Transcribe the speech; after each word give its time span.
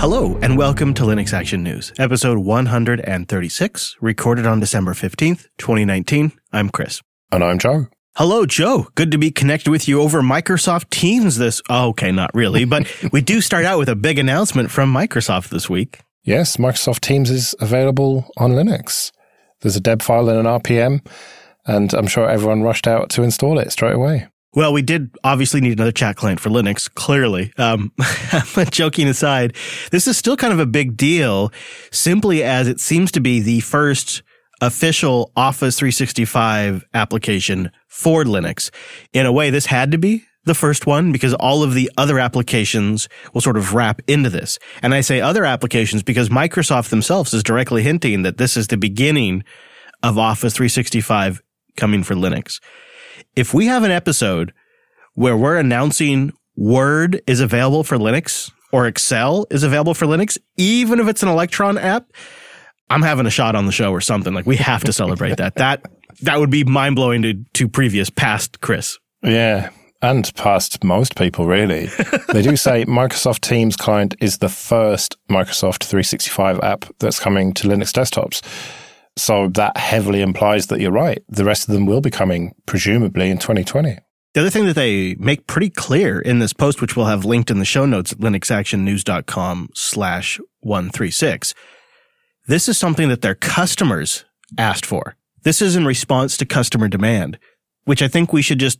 Hello, 0.00 0.38
and 0.42 0.56
welcome 0.56 0.94
to 0.94 1.02
Linux 1.02 1.32
Action 1.32 1.64
News, 1.64 1.92
episode 1.98 2.38
136, 2.38 3.96
recorded 4.00 4.46
on 4.46 4.60
December 4.60 4.94
15th, 4.94 5.48
2019. 5.58 6.30
I'm 6.52 6.70
Chris. 6.70 7.02
And 7.32 7.42
I'm 7.42 7.58
Joe. 7.58 7.88
Hello, 8.14 8.46
Joe. 8.46 8.86
Good 8.94 9.10
to 9.10 9.18
be 9.18 9.32
connected 9.32 9.72
with 9.72 9.88
you 9.88 10.00
over 10.00 10.22
Microsoft 10.22 10.90
Teams 10.90 11.36
this. 11.36 11.60
Oh, 11.68 11.88
okay, 11.88 12.12
not 12.12 12.30
really, 12.32 12.64
but 12.64 12.86
we 13.12 13.20
do 13.20 13.40
start 13.40 13.64
out 13.64 13.80
with 13.80 13.88
a 13.88 13.96
big 13.96 14.20
announcement 14.20 14.70
from 14.70 14.94
Microsoft 14.94 15.48
this 15.48 15.68
week. 15.68 15.98
Yes, 16.22 16.58
Microsoft 16.58 17.00
Teams 17.00 17.28
is 17.28 17.56
available 17.60 18.30
on 18.36 18.52
Linux. 18.52 19.10
There's 19.62 19.76
a 19.76 19.80
deb 19.80 20.00
file 20.02 20.28
and 20.28 20.38
an 20.38 20.60
RPM, 20.60 21.04
and 21.66 21.92
I'm 21.92 22.06
sure 22.06 22.30
everyone 22.30 22.62
rushed 22.62 22.86
out 22.86 23.10
to 23.10 23.24
install 23.24 23.58
it 23.58 23.72
straight 23.72 23.96
away. 23.96 24.28
Well, 24.58 24.72
we 24.72 24.82
did 24.82 25.14
obviously 25.22 25.60
need 25.60 25.74
another 25.74 25.92
chat 25.92 26.16
client 26.16 26.40
for 26.40 26.50
Linux, 26.50 26.92
clearly. 26.92 27.52
Um, 27.58 27.92
but 28.56 28.72
joking 28.72 29.06
aside, 29.06 29.54
this 29.92 30.08
is 30.08 30.18
still 30.18 30.36
kind 30.36 30.52
of 30.52 30.58
a 30.58 30.66
big 30.66 30.96
deal 30.96 31.52
simply 31.92 32.42
as 32.42 32.66
it 32.66 32.80
seems 32.80 33.12
to 33.12 33.20
be 33.20 33.38
the 33.38 33.60
first 33.60 34.24
official 34.60 35.30
Office 35.36 35.78
365 35.78 36.84
application 36.92 37.70
for 37.86 38.24
Linux. 38.24 38.70
In 39.12 39.26
a 39.26 39.32
way, 39.32 39.50
this 39.50 39.66
had 39.66 39.92
to 39.92 39.98
be 39.98 40.24
the 40.42 40.56
first 40.56 40.88
one 40.88 41.12
because 41.12 41.34
all 41.34 41.62
of 41.62 41.74
the 41.74 41.88
other 41.96 42.18
applications 42.18 43.08
will 43.32 43.40
sort 43.40 43.58
of 43.58 43.74
wrap 43.74 44.02
into 44.08 44.28
this. 44.28 44.58
And 44.82 44.92
I 44.92 45.02
say 45.02 45.20
other 45.20 45.44
applications 45.44 46.02
because 46.02 46.30
Microsoft 46.30 46.88
themselves 46.88 47.32
is 47.32 47.44
directly 47.44 47.84
hinting 47.84 48.22
that 48.22 48.38
this 48.38 48.56
is 48.56 48.66
the 48.66 48.76
beginning 48.76 49.44
of 50.02 50.18
Office 50.18 50.54
365 50.54 51.44
coming 51.76 52.02
for 52.02 52.16
Linux 52.16 52.58
if 53.38 53.54
we 53.54 53.66
have 53.66 53.84
an 53.84 53.92
episode 53.92 54.52
where 55.14 55.36
we're 55.36 55.56
announcing 55.56 56.32
Word 56.56 57.22
is 57.28 57.38
available 57.38 57.84
for 57.84 57.96
Linux 57.96 58.50
or 58.72 58.88
Excel 58.88 59.46
is 59.48 59.62
available 59.62 59.94
for 59.94 60.06
Linux, 60.06 60.36
even 60.56 60.98
if 60.98 61.06
it's 61.06 61.22
an 61.22 61.28
Electron 61.28 61.78
app, 61.78 62.10
I'm 62.90 63.02
having 63.02 63.26
a 63.26 63.30
shot 63.30 63.54
on 63.54 63.66
the 63.66 63.70
show 63.70 63.92
or 63.92 64.00
something. 64.00 64.34
Like 64.34 64.44
we 64.44 64.56
have 64.56 64.82
to 64.84 64.92
celebrate 64.92 65.36
that. 65.36 65.54
That 65.54 65.82
that 66.22 66.40
would 66.40 66.50
be 66.50 66.64
mind 66.64 66.96
blowing 66.96 67.22
to 67.22 67.34
to 67.34 67.68
previous 67.68 68.10
past 68.10 68.60
Chris. 68.60 68.98
Yeah. 69.22 69.70
And 70.02 70.32
past 70.34 70.82
most 70.82 71.16
people, 71.16 71.46
really. 71.46 71.86
they 72.32 72.42
do 72.42 72.56
say 72.56 72.84
Microsoft 72.86 73.40
Teams 73.40 73.76
client 73.76 74.16
is 74.20 74.38
the 74.38 74.48
first 74.48 75.16
Microsoft 75.28 75.84
365 75.84 76.58
app 76.64 76.86
that's 76.98 77.20
coming 77.20 77.52
to 77.54 77.68
Linux 77.68 77.92
desktops. 77.92 78.42
So 79.18 79.48
that 79.48 79.76
heavily 79.76 80.20
implies 80.20 80.68
that 80.68 80.80
you're 80.80 80.92
right. 80.92 81.22
The 81.28 81.44
rest 81.44 81.68
of 81.68 81.74
them 81.74 81.86
will 81.86 82.00
be 82.00 82.10
coming, 82.10 82.54
presumably, 82.66 83.30
in 83.30 83.38
2020. 83.38 83.98
The 84.34 84.40
other 84.40 84.50
thing 84.50 84.66
that 84.66 84.74
they 84.74 85.16
make 85.16 85.46
pretty 85.46 85.70
clear 85.70 86.20
in 86.20 86.38
this 86.38 86.52
post, 86.52 86.80
which 86.80 86.96
we'll 86.96 87.06
have 87.06 87.24
linked 87.24 87.50
in 87.50 87.58
the 87.58 87.64
show 87.64 87.86
notes 87.86 88.12
at 88.12 88.18
linuxactionnews.com 88.18 89.70
slash 89.74 90.38
136, 90.60 91.54
this 92.46 92.68
is 92.68 92.78
something 92.78 93.08
that 93.08 93.22
their 93.22 93.34
customers 93.34 94.24
asked 94.56 94.86
for. 94.86 95.16
This 95.42 95.60
is 95.60 95.76
in 95.76 95.84
response 95.84 96.36
to 96.36 96.46
customer 96.46 96.88
demand, 96.88 97.38
which 97.84 98.02
I 98.02 98.08
think 98.08 98.32
we 98.32 98.42
should 98.42 98.60
just 98.60 98.78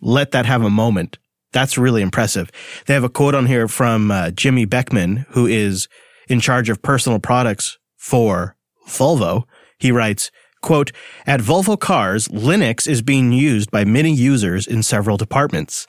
let 0.00 0.32
that 0.32 0.46
have 0.46 0.62
a 0.62 0.70
moment. 0.70 1.18
That's 1.52 1.78
really 1.78 2.02
impressive. 2.02 2.50
They 2.86 2.94
have 2.94 3.04
a 3.04 3.08
quote 3.08 3.34
on 3.34 3.46
here 3.46 3.68
from 3.68 4.10
uh, 4.10 4.30
Jimmy 4.32 4.64
Beckman, 4.64 5.26
who 5.30 5.46
is 5.46 5.88
in 6.28 6.40
charge 6.40 6.68
of 6.68 6.82
personal 6.82 7.18
products 7.18 7.78
for 7.96 8.56
Volvo, 8.88 9.44
he 9.78 9.92
writes, 9.92 10.30
quote, 10.60 10.90
At 11.26 11.40
Volvo 11.40 11.78
Cars, 11.78 12.28
Linux 12.28 12.88
is 12.88 13.02
being 13.02 13.32
used 13.32 13.70
by 13.70 13.84
many 13.84 14.12
users 14.12 14.66
in 14.66 14.82
several 14.82 15.16
departments. 15.16 15.86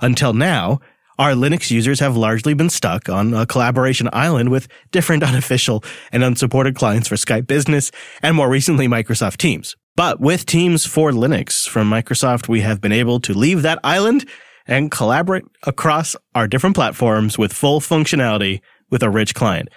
Until 0.00 0.32
now, 0.32 0.80
our 1.18 1.32
Linux 1.32 1.70
users 1.70 2.00
have 2.00 2.16
largely 2.16 2.54
been 2.54 2.70
stuck 2.70 3.08
on 3.08 3.32
a 3.34 3.46
collaboration 3.46 4.08
island 4.12 4.50
with 4.50 4.68
different 4.90 5.22
unofficial 5.30 5.84
and 6.10 6.24
unsupported 6.24 6.74
clients 6.74 7.08
for 7.08 7.16
Skype 7.16 7.46
Business 7.46 7.90
and 8.22 8.36
more 8.36 8.48
recently 8.48 8.88
Microsoft 8.88 9.36
Teams. 9.36 9.76
But 9.94 10.20
with 10.20 10.46
Teams 10.46 10.86
for 10.86 11.10
Linux 11.10 11.68
from 11.68 11.90
Microsoft, 11.90 12.48
we 12.48 12.62
have 12.62 12.80
been 12.80 12.92
able 12.92 13.20
to 13.20 13.34
leave 13.34 13.62
that 13.62 13.78
island 13.84 14.26
and 14.66 14.90
collaborate 14.90 15.44
across 15.64 16.16
our 16.34 16.48
different 16.48 16.74
platforms 16.74 17.36
with 17.36 17.52
full 17.52 17.80
functionality 17.80 18.60
with 18.90 19.02
a 19.02 19.10
rich 19.10 19.34
client. 19.34 19.68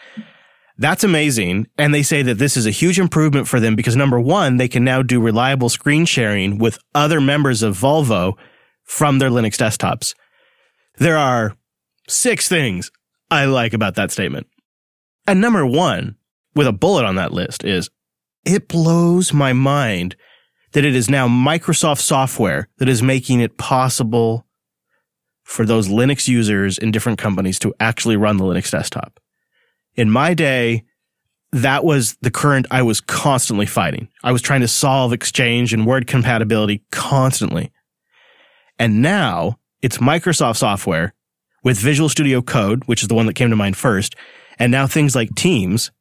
That's 0.77 1.03
amazing. 1.03 1.67
And 1.77 1.93
they 1.93 2.03
say 2.03 2.21
that 2.23 2.37
this 2.37 2.57
is 2.57 2.65
a 2.65 2.71
huge 2.71 2.99
improvement 2.99 3.47
for 3.47 3.59
them 3.59 3.75
because 3.75 3.95
number 3.95 4.19
one, 4.19 4.57
they 4.57 4.67
can 4.67 4.83
now 4.83 5.01
do 5.01 5.21
reliable 5.21 5.69
screen 5.69 6.05
sharing 6.05 6.57
with 6.57 6.79
other 6.93 7.21
members 7.21 7.63
of 7.63 7.77
Volvo 7.77 8.33
from 8.83 9.19
their 9.19 9.29
Linux 9.29 9.55
desktops. 9.55 10.13
There 10.97 11.17
are 11.17 11.55
six 12.07 12.49
things 12.49 12.91
I 13.31 13.45
like 13.45 13.73
about 13.73 13.95
that 13.95 14.11
statement. 14.11 14.47
And 15.25 15.41
number 15.41 15.65
one, 15.65 16.15
with 16.55 16.67
a 16.67 16.73
bullet 16.73 17.05
on 17.05 17.15
that 17.15 17.31
list, 17.31 17.63
is 17.63 17.89
it 18.45 18.67
blows 18.67 19.33
my 19.33 19.53
mind 19.53 20.15
that 20.73 20.85
it 20.85 20.95
is 20.95 21.09
now 21.09 21.27
Microsoft 21.27 22.01
software 22.01 22.67
that 22.77 22.89
is 22.89 23.01
making 23.01 23.39
it 23.39 23.57
possible 23.57 24.45
for 25.43 25.65
those 25.65 25.87
Linux 25.87 26.27
users 26.27 26.77
in 26.77 26.91
different 26.91 27.17
companies 27.17 27.59
to 27.59 27.73
actually 27.79 28.17
run 28.17 28.37
the 28.37 28.43
Linux 28.43 28.71
desktop. 28.71 29.19
In 29.95 30.09
my 30.11 30.33
day, 30.33 30.83
that 31.51 31.85
was 31.85 32.17
the 32.21 32.31
current 32.31 32.65
I 32.69 32.81
was 32.81 32.99
constantly 32.99 33.65
fighting. 33.65 34.09
I 34.23 34.31
was 34.31 34.41
trying 34.41 34.61
to 34.61 34.67
solve 34.67 35.13
exchange 35.13 35.73
and 35.73 35.85
word 35.85 36.05
compatibility 36.05 36.83
constantly. 36.91 37.71
And 38.77 39.01
now 39.01 39.57
it's 39.81 39.99
Microsoft 39.99 40.57
software 40.57 41.13
with 41.63 41.77
Visual 41.77 42.09
Studio 42.09 42.41
Code, 42.41 42.83
which 42.85 43.01
is 43.01 43.07
the 43.07 43.15
one 43.15 43.25
that 43.27 43.35
came 43.35 43.49
to 43.49 43.55
mind 43.55 43.77
first, 43.77 44.15
and 44.59 44.71
now 44.71 44.85
things 44.85 45.15
like 45.15 45.33
Teams 45.35 45.91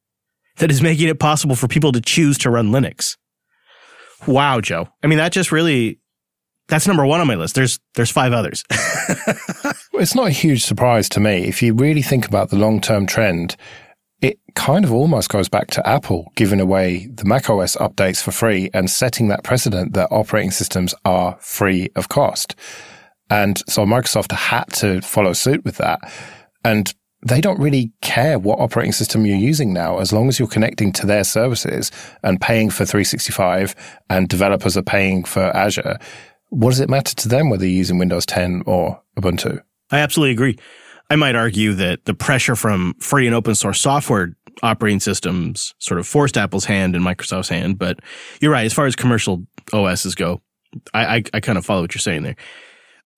that 0.57 0.71
is 0.71 0.81
making 0.81 1.07
it 1.07 1.19
possible 1.19 1.55
for 1.55 1.67
people 1.67 1.91
to 1.91 2.01
choose 2.01 2.37
to 2.39 2.49
run 2.49 2.71
Linux. 2.71 3.17
Wow, 4.27 4.61
Joe. 4.61 4.89
I 5.03 5.07
mean, 5.07 5.17
that 5.17 5.31
just 5.31 5.51
really 5.51 5.99
that's 6.67 6.87
number 6.87 7.05
one 7.05 7.21
on 7.21 7.27
my 7.27 7.35
list. 7.35 7.55
There's 7.55 7.79
there's 7.93 8.11
five 8.11 8.33
others. 8.33 8.63
it's 9.93 10.15
not 10.15 10.27
a 10.27 10.31
huge 10.31 10.63
surprise 10.63 11.07
to 11.09 11.19
me 11.19 11.45
if 11.45 11.61
you 11.61 11.73
really 11.73 12.01
think 12.01 12.27
about 12.27 12.49
the 12.49 12.57
long 12.57 12.81
term 12.81 13.05
trend 13.05 13.55
it 14.21 14.39
kind 14.55 14.85
of 14.85 14.93
almost 14.93 15.29
goes 15.29 15.49
back 15.49 15.67
to 15.71 15.87
Apple 15.87 16.31
giving 16.35 16.59
away 16.59 17.07
the 17.07 17.25
macOS 17.25 17.75
updates 17.77 18.21
for 18.21 18.31
free 18.31 18.69
and 18.73 18.89
setting 18.89 19.27
that 19.27 19.43
precedent 19.43 19.93
that 19.93 20.07
operating 20.11 20.51
systems 20.51 20.95
are 21.03 21.37
free 21.41 21.89
of 21.95 22.09
cost. 22.09 22.55
And 23.29 23.61
so 23.67 23.85
Microsoft 23.85 24.31
had 24.31 24.65
to 24.73 25.01
follow 25.01 25.33
suit 25.33 25.65
with 25.65 25.77
that. 25.77 25.99
And 26.63 26.93
they 27.25 27.41
don't 27.41 27.59
really 27.59 27.91
care 28.01 28.37
what 28.37 28.59
operating 28.59 28.91
system 28.91 29.25
you're 29.25 29.35
using 29.35 29.73
now, 29.73 29.97
as 29.97 30.13
long 30.13 30.27
as 30.27 30.37
you're 30.37 30.47
connecting 30.47 30.91
to 30.93 31.07
their 31.07 31.23
services 31.23 31.91
and 32.21 32.39
paying 32.39 32.69
for 32.69 32.85
365 32.85 33.75
and 34.09 34.29
developers 34.29 34.77
are 34.77 34.83
paying 34.83 35.23
for 35.23 35.41
Azure. 35.55 35.97
What 36.49 36.69
does 36.69 36.79
it 36.79 36.89
matter 36.89 37.15
to 37.15 37.27
them 37.27 37.49
whether 37.49 37.65
you're 37.65 37.77
using 37.77 37.97
Windows 37.97 38.27
10 38.27 38.63
or 38.67 39.01
Ubuntu? 39.17 39.61
I 39.91 39.99
absolutely 39.99 40.33
agree. 40.33 40.57
I 41.09 41.15
might 41.15 41.35
argue 41.35 41.73
that 41.73 42.05
the 42.05 42.13
pressure 42.13 42.55
from 42.55 42.95
free 42.99 43.27
and 43.27 43.35
open 43.35 43.55
source 43.55 43.79
software 43.79 44.35
operating 44.63 44.99
systems 44.99 45.73
sort 45.79 45.99
of 45.99 46.07
forced 46.07 46.37
Apple's 46.37 46.65
hand 46.65 46.95
and 46.95 47.05
Microsoft's 47.05 47.49
hand. 47.49 47.77
But 47.77 47.99
you're 48.41 48.51
right. 48.51 48.65
As 48.65 48.73
far 48.73 48.85
as 48.85 48.95
commercial 48.95 49.45
OSs 49.73 50.15
go, 50.15 50.41
I, 50.93 51.17
I, 51.17 51.23
I 51.33 51.39
kind 51.39 51.57
of 51.57 51.65
follow 51.65 51.81
what 51.81 51.93
you're 51.93 51.99
saying 51.99 52.23
there. 52.23 52.35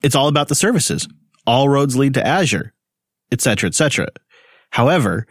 It's 0.02 0.14
all 0.14 0.28
about 0.28 0.48
the 0.48 0.54
services. 0.54 1.08
All 1.46 1.68
roads 1.68 1.96
lead 1.96 2.14
to 2.14 2.26
Azure, 2.26 2.74
et 3.32 3.40
cetera, 3.40 3.68
et 3.68 3.74
cetera. 3.74 4.08
However, 4.70 5.26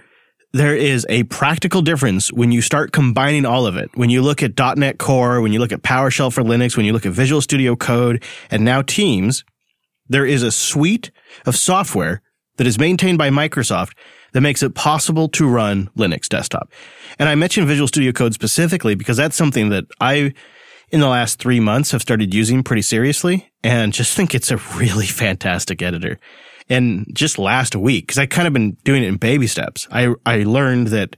there 0.53 0.75
is 0.75 1.05
a 1.09 1.23
practical 1.23 1.81
difference 1.81 2.31
when 2.31 2.51
you 2.51 2.61
start 2.61 2.91
combining 2.91 3.45
all 3.45 3.67
of 3.67 3.75
it. 3.75 3.89
When 3.95 4.09
you 4.09 4.21
look 4.21 4.41
at 4.41 4.57
.NET 4.77 4.97
Core, 4.97 5.41
when 5.41 5.53
you 5.53 5.59
look 5.59 5.71
at 5.71 5.83
PowerShell 5.83 6.33
for 6.33 6.41
Linux, 6.41 6.75
when 6.75 6.85
you 6.85 6.93
look 6.93 7.05
at 7.05 7.11
Visual 7.11 7.41
Studio 7.41 7.75
Code, 7.75 8.23
and 8.49 8.65
now 8.65 8.81
Teams, 8.81 9.43
there 10.07 10.25
is 10.25 10.41
a 10.43 10.51
suite 10.51 11.11
of 11.45 11.55
software 11.55 12.21
that 12.57 12.67
is 12.67 12.77
maintained 12.77 13.17
by 13.17 13.29
Microsoft 13.29 13.93
that 14.33 14.41
makes 14.41 14.61
it 14.61 14.75
possible 14.75 15.29
to 15.29 15.47
run 15.47 15.89
Linux 15.97 16.27
desktop. 16.27 16.71
And 17.17 17.29
I 17.29 17.35
mentioned 17.35 17.67
Visual 17.67 17.87
Studio 17.87 18.11
Code 18.11 18.33
specifically 18.33 18.95
because 18.95 19.17
that's 19.17 19.35
something 19.35 19.69
that 19.69 19.85
I, 20.01 20.33
in 20.89 20.99
the 20.99 21.07
last 21.07 21.39
three 21.39 21.59
months, 21.59 21.91
have 21.91 22.01
started 22.01 22.33
using 22.33 22.63
pretty 22.63 22.81
seriously 22.81 23.49
and 23.63 23.93
just 23.93 24.13
think 24.17 24.35
it's 24.35 24.51
a 24.51 24.57
really 24.75 25.07
fantastic 25.07 25.81
editor. 25.81 26.19
And 26.69 27.07
just 27.13 27.39
last 27.39 27.75
week, 27.75 28.07
because 28.07 28.17
I 28.17 28.25
kind 28.25 28.47
of 28.47 28.53
been 28.53 28.71
doing 28.83 29.03
it 29.03 29.07
in 29.07 29.15
baby 29.17 29.47
steps, 29.47 29.87
I, 29.89 30.13
I 30.25 30.43
learned 30.43 30.87
that 30.87 31.15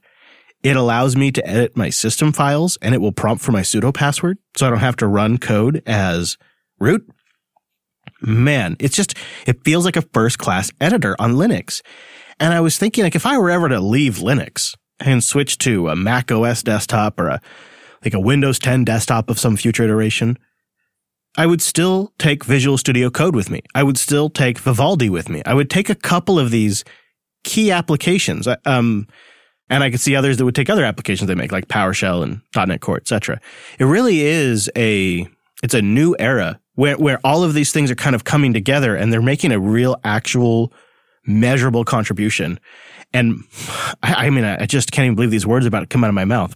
it 0.62 0.76
allows 0.76 1.16
me 1.16 1.32
to 1.32 1.48
edit 1.48 1.76
my 1.76 1.90
system 1.90 2.32
files 2.32 2.78
and 2.82 2.94
it 2.94 3.00
will 3.00 3.14
prompt 3.14 3.44
for 3.44 3.52
my 3.52 3.62
sudo 3.62 3.94
password. 3.94 4.38
So 4.58 4.68
I 4.68 4.70
don't 4.70 4.80
have 4.80 4.98
to 4.98 5.08
run 5.08 5.38
code 5.38 5.82
as 5.86 6.38
root 6.80 7.10
man, 8.22 8.76
it's 8.80 8.96
just, 8.96 9.16
it 9.46 9.64
feels 9.64 9.86
like 9.86 9.96
a 9.96 10.02
first 10.14 10.38
class 10.38 10.72
editor 10.80 11.16
on 11.20 11.34
Linux. 11.34 11.82
And 12.40 12.54
I 12.54 12.62
was 12.62 12.78
thinking, 12.78 13.04
like, 13.04 13.16
if 13.16 13.26
I 13.26 13.38
were 13.38 13.50
ever 13.50 13.70
to 13.70 13.80
leave 13.80 14.16
Linux 14.16 14.76
and 15.00 15.24
switch 15.24 15.58
to 15.60 15.90
a 15.90 15.96
Mac 15.96 16.32
OS 16.32 16.64
desktop 16.64 17.20
or 17.20 17.28
a, 17.28 17.42
like 18.04 18.14
a 18.14 18.20
Windows 18.20 18.60
10 18.60 18.86
desktop 18.86 19.30
of 19.30 19.40
some 19.40 19.58
future 19.58 19.84
iteration, 19.84 20.38
I 21.38 21.46
would 21.46 21.62
still 21.62 22.14
take 22.18 22.44
Visual 22.44 22.78
Studio 22.78 23.10
Code 23.10 23.36
with 23.36 23.50
me. 23.50 23.62
I 23.76 23.84
would 23.84 23.98
still 23.98 24.30
take 24.30 24.60
Vivaldi 24.60 25.10
with 25.10 25.30
me. 25.30 25.42
I 25.46 25.54
would 25.54 25.70
take 25.70 25.90
a 25.90 25.96
couple 25.96 26.40
of 26.40 26.52
these 26.52 26.84
key 27.44 27.72
applications. 27.72 28.48
Um, 28.66 29.08
and 29.70 29.84
I 29.84 29.92
could 29.92 30.00
see 30.00 30.16
others 30.16 30.38
that 30.38 30.46
would 30.46 30.56
take 30.56 30.70
other 30.70 30.84
applications 30.84 31.28
they 31.28 31.36
make, 31.36 31.52
like 31.52 31.68
PowerShell 31.68 32.24
and 32.24 32.42
.NET 32.68 32.82
Core, 32.82 32.98
etc. 32.98 33.40
It 33.78 33.86
really 33.86 34.22
is 34.22 34.70
a 34.76 35.28
it's 35.62 35.74
a 35.74 35.82
new 35.82 36.16
era 36.18 36.60
where 36.80 36.98
where 36.98 37.20
all 37.26 37.44
of 37.44 37.54
these 37.54 37.74
things 37.74 37.92
are 37.92 37.96
kind 37.96 38.16
of 38.16 38.24
coming 38.24 38.54
together 38.54 38.96
and 38.96 39.12
they're 39.12 39.22
making 39.22 39.52
a 39.52 39.60
real, 39.60 39.98
actual, 40.06 40.72
measurable 41.26 41.84
contribution. 41.84 42.58
And 43.12 43.44
I, 44.02 44.28
I 44.28 44.30
mean, 44.30 44.46
I 44.46 44.66
just 44.66 44.94
can't 44.94 45.08
even 45.08 45.16
believe 45.16 45.30
these 45.30 45.46
words 45.46 45.66
about 45.66 45.84
it 45.84 45.90
come 45.90 46.06
out 46.06 46.08
of 46.08 46.14
my 46.14 46.24
mouth. 46.24 46.56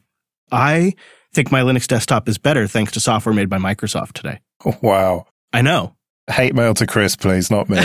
I 0.50 0.94
think 1.34 1.52
my 1.52 1.60
Linux 1.60 1.88
desktop 1.88 2.30
is 2.30 2.38
better 2.38 2.68
thanks 2.68 2.94
to 2.94 3.02
software 3.02 3.36
made 3.36 3.50
by 3.50 3.58
Microsoft 3.58 4.14
today. 4.14 4.40
Wow. 4.82 5.26
I 5.52 5.62
know. 5.62 5.98
Hate 6.30 6.56
mail 6.56 6.74
to 6.76 6.88
Chris, 6.88 7.18
please, 7.18 7.52
not 7.52 7.68
me. 7.68 7.76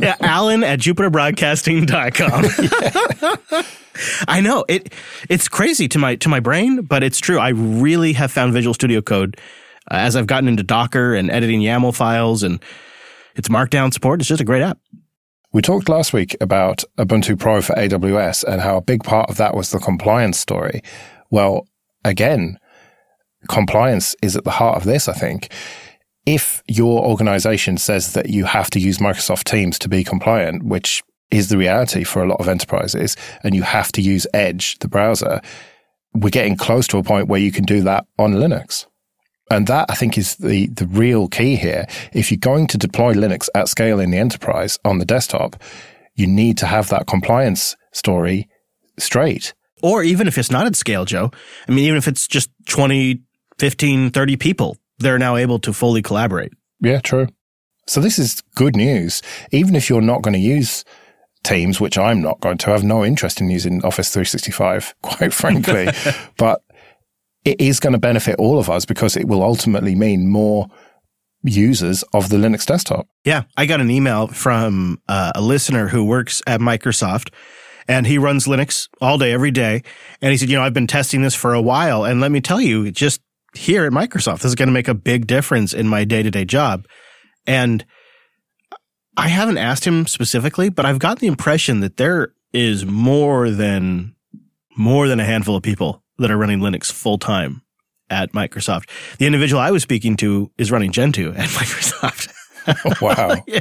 yeah, 0.00 0.14
Alan 0.20 0.62
at 0.62 0.78
jupiterbroadcasting.com. 0.78 3.64
I 4.28 4.40
know 4.40 4.64
it. 4.68 4.92
It's 5.28 5.48
crazy 5.48 5.88
to 5.88 5.98
my 5.98 6.14
to 6.16 6.28
my 6.28 6.38
brain, 6.38 6.82
but 6.82 7.02
it's 7.02 7.18
true. 7.18 7.40
I 7.40 7.48
really 7.48 8.12
have 8.12 8.30
found 8.30 8.52
Visual 8.52 8.74
Studio 8.74 9.02
Code 9.02 9.36
uh, 9.90 9.94
as 9.94 10.16
I've 10.16 10.26
gotten 10.26 10.48
into 10.48 10.62
Docker 10.62 11.14
and 11.14 11.30
editing 11.30 11.60
YAML 11.60 11.94
files 11.94 12.42
and 12.42 12.62
its 13.36 13.48
Markdown 13.48 13.92
support. 13.92 14.20
It's 14.20 14.28
just 14.28 14.40
a 14.40 14.44
great 14.44 14.62
app. 14.62 14.78
We 15.52 15.62
talked 15.62 15.88
last 15.88 16.12
week 16.12 16.36
about 16.40 16.84
Ubuntu 16.98 17.38
Pro 17.38 17.62
for 17.62 17.74
AWS 17.74 18.44
and 18.44 18.60
how 18.60 18.76
a 18.76 18.82
big 18.82 19.02
part 19.02 19.30
of 19.30 19.36
that 19.38 19.54
was 19.54 19.70
the 19.70 19.78
compliance 19.78 20.38
story. 20.38 20.82
Well, 21.30 21.66
again, 22.04 22.58
compliance 23.48 24.14
is 24.22 24.36
at 24.36 24.44
the 24.44 24.50
heart 24.50 24.76
of 24.76 24.84
this, 24.84 25.08
I 25.08 25.14
think 25.14 25.50
if 26.28 26.62
your 26.68 27.02
organization 27.06 27.78
says 27.78 28.12
that 28.12 28.28
you 28.28 28.44
have 28.44 28.68
to 28.68 28.78
use 28.78 28.98
Microsoft 28.98 29.44
Teams 29.44 29.78
to 29.78 29.88
be 29.88 30.04
compliant, 30.04 30.62
which 30.62 31.02
is 31.30 31.48
the 31.48 31.56
reality 31.56 32.04
for 32.04 32.22
a 32.22 32.28
lot 32.28 32.38
of 32.38 32.48
enterprises, 32.48 33.16
and 33.42 33.54
you 33.54 33.62
have 33.62 33.90
to 33.92 34.02
use 34.02 34.26
Edge, 34.34 34.78
the 34.80 34.88
browser, 34.88 35.40
we're 36.12 36.28
getting 36.28 36.54
close 36.54 36.86
to 36.88 36.98
a 36.98 37.02
point 37.02 37.28
where 37.28 37.40
you 37.40 37.50
can 37.50 37.64
do 37.64 37.80
that 37.80 38.06
on 38.18 38.34
Linux. 38.34 38.84
And 39.50 39.66
that 39.66 39.86
I 39.88 39.94
think 39.94 40.18
is 40.18 40.36
the, 40.36 40.66
the 40.68 40.86
real 40.86 41.28
key 41.28 41.56
here. 41.56 41.86
If 42.12 42.30
you're 42.30 42.38
going 42.38 42.66
to 42.68 42.78
deploy 42.78 43.14
Linux 43.14 43.48
at 43.54 43.68
scale 43.68 43.98
in 44.00 44.10
the 44.10 44.18
enterprise 44.18 44.78
on 44.84 44.98
the 44.98 45.04
desktop, 45.04 45.56
you 46.14 46.26
need 46.26 46.58
to 46.58 46.66
have 46.66 46.88
that 46.88 47.06
compliance 47.06 47.76
story 47.92 48.48
straight. 48.98 49.54
Or 49.82 50.02
even 50.02 50.26
if 50.26 50.36
it's 50.36 50.50
not 50.50 50.66
at 50.66 50.76
scale, 50.76 51.04
Joe, 51.04 51.30
I 51.68 51.72
mean, 51.72 51.84
even 51.84 51.96
if 51.96 52.08
it's 52.08 52.26
just 52.26 52.50
20, 52.66 53.20
15, 53.58 54.10
30 54.10 54.36
people, 54.36 54.76
they're 54.98 55.18
now 55.18 55.36
able 55.36 55.58
to 55.60 55.72
fully 55.72 56.02
collaborate. 56.02 56.52
Yeah, 56.80 57.00
true. 57.00 57.28
So 57.86 58.00
this 58.00 58.18
is 58.18 58.42
good 58.54 58.76
news. 58.76 59.22
Even 59.50 59.74
if 59.74 59.88
you're 59.88 60.02
not 60.02 60.22
going 60.22 60.34
to 60.34 60.40
use 60.40 60.84
Teams, 61.44 61.80
which 61.80 61.96
I'm 61.96 62.20
not 62.20 62.40
going 62.40 62.58
to, 62.58 62.70
I 62.70 62.72
have 62.72 62.84
no 62.84 63.04
interest 63.04 63.40
in 63.40 63.48
using 63.48 63.82
Office 63.84 64.12
365, 64.12 64.94
quite 65.02 65.32
frankly, 65.32 65.88
but 66.36 66.62
it 67.44 67.60
is 67.60 67.80
going 67.80 67.92
to 67.92 67.98
benefit 67.98 68.36
all 68.38 68.58
of 68.58 68.68
us 68.68 68.84
because 68.84 69.16
it 69.16 69.26
will 69.26 69.42
ultimately 69.42 69.94
mean 69.94 70.28
more 70.28 70.66
users 71.42 72.02
of 72.12 72.28
the 72.28 72.36
Linux 72.36 72.66
desktop. 72.66 73.06
Yeah, 73.24 73.44
I 73.56 73.66
got 73.66 73.80
an 73.80 73.90
email 73.90 74.26
from 74.26 75.00
uh, 75.08 75.32
a 75.34 75.40
listener 75.40 75.88
who 75.88 76.04
works 76.04 76.42
at 76.46 76.60
Microsoft 76.60 77.32
and 77.86 78.06
he 78.06 78.18
runs 78.18 78.46
Linux 78.46 78.88
all 79.00 79.18
day, 79.18 79.32
every 79.32 79.50
day. 79.50 79.82
And 80.20 80.30
he 80.30 80.36
said, 80.36 80.50
you 80.50 80.56
know, 80.56 80.62
I've 80.62 80.74
been 80.74 80.86
testing 80.86 81.22
this 81.22 81.34
for 81.34 81.54
a 81.54 81.62
while. 81.62 82.04
And 82.04 82.20
let 82.20 82.30
me 82.30 82.40
tell 82.40 82.60
you, 82.60 82.90
just 82.90 83.22
here 83.54 83.84
at 83.84 83.92
Microsoft. 83.92 84.40
This 84.40 84.46
is 84.46 84.54
going 84.54 84.68
to 84.68 84.72
make 84.72 84.88
a 84.88 84.94
big 84.94 85.26
difference 85.26 85.72
in 85.72 85.88
my 85.88 86.04
day 86.04 86.22
to 86.22 86.30
day 86.30 86.44
job. 86.44 86.86
And 87.46 87.84
I 89.16 89.28
haven't 89.28 89.58
asked 89.58 89.86
him 89.86 90.06
specifically, 90.06 90.68
but 90.68 90.84
I've 90.84 90.98
got 90.98 91.18
the 91.18 91.26
impression 91.26 91.80
that 91.80 91.96
there 91.96 92.34
is 92.52 92.84
more 92.84 93.50
than 93.50 94.14
more 94.76 95.08
than 95.08 95.18
a 95.18 95.24
handful 95.24 95.56
of 95.56 95.62
people 95.62 96.04
that 96.18 96.30
are 96.30 96.36
running 96.36 96.60
Linux 96.60 96.90
full 96.90 97.18
time 97.18 97.62
at 98.10 98.32
Microsoft. 98.32 98.88
The 99.18 99.26
individual 99.26 99.60
I 99.60 99.70
was 99.70 99.82
speaking 99.82 100.16
to 100.16 100.50
is 100.58 100.70
running 100.70 100.92
Gentoo 100.92 101.30
at 101.30 101.48
Microsoft. 101.50 102.32
wow. 103.00 103.42
yeah. 103.46 103.60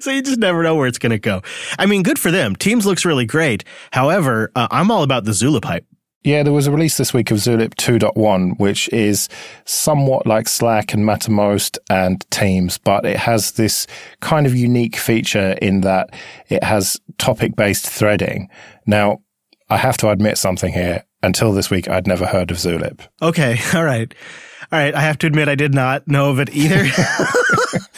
So 0.00 0.10
you 0.10 0.22
just 0.22 0.38
never 0.38 0.62
know 0.62 0.74
where 0.74 0.86
it's 0.86 0.98
going 0.98 1.10
to 1.10 1.18
go. 1.18 1.42
I 1.78 1.86
mean, 1.86 2.02
good 2.02 2.18
for 2.18 2.30
them. 2.30 2.56
Teams 2.56 2.86
looks 2.86 3.04
really 3.04 3.26
great. 3.26 3.64
However, 3.92 4.50
uh, 4.54 4.68
I'm 4.70 4.90
all 4.90 5.02
about 5.02 5.24
the 5.24 5.32
Zulip 5.32 5.64
hype. 5.64 5.86
Yeah, 6.24 6.44
there 6.44 6.52
was 6.52 6.68
a 6.68 6.70
release 6.70 6.98
this 6.98 7.12
week 7.12 7.32
of 7.32 7.38
Zulip 7.38 7.74
2.1, 7.74 8.60
which 8.60 8.88
is 8.90 9.28
somewhat 9.64 10.24
like 10.24 10.46
Slack 10.46 10.94
and 10.94 11.04
Mattermost 11.04 11.78
and 11.90 12.24
Teams, 12.30 12.78
but 12.78 13.04
it 13.04 13.16
has 13.16 13.52
this 13.52 13.88
kind 14.20 14.46
of 14.46 14.54
unique 14.54 14.94
feature 14.94 15.52
in 15.60 15.80
that 15.80 16.10
it 16.48 16.62
has 16.62 17.00
topic 17.18 17.56
based 17.56 17.88
threading. 17.88 18.48
Now, 18.86 19.18
I 19.68 19.78
have 19.78 19.96
to 19.98 20.10
admit 20.10 20.38
something 20.38 20.72
here. 20.72 21.02
Until 21.22 21.52
this 21.52 21.70
week, 21.70 21.88
I'd 21.88 22.06
never 22.06 22.26
heard 22.26 22.50
of 22.50 22.56
Zulip. 22.56 23.00
Okay. 23.20 23.58
All 23.74 23.84
right. 23.84 24.12
All 24.72 24.78
right. 24.78 24.94
I 24.94 25.00
have 25.02 25.18
to 25.18 25.26
admit, 25.26 25.48
I 25.48 25.54
did 25.54 25.74
not 25.74 26.08
know 26.08 26.30
of 26.30 26.40
it 26.40 26.50
either. 26.54 26.84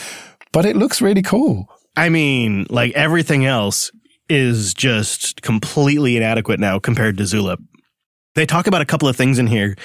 but 0.53 0.67
it 0.67 0.77
looks 0.77 1.01
really 1.01 1.23
cool. 1.23 1.69
I 1.97 2.09
mean, 2.09 2.67
like 2.71 2.93
everything 2.95 3.47
else 3.47 3.91
is 4.29 4.75
just 4.75 5.43
completely 5.43 6.17
inadequate 6.17 6.61
now 6.61 6.79
compared 6.79 7.19
to 7.19 7.25
Zulip. 7.25 7.59
They 8.35 8.47
talk 8.47 8.67
about 8.67 8.83
a 8.83 8.87
couple 8.87 9.09
of 9.09 9.17
things 9.17 9.39
in 9.39 9.47
here 9.47 9.77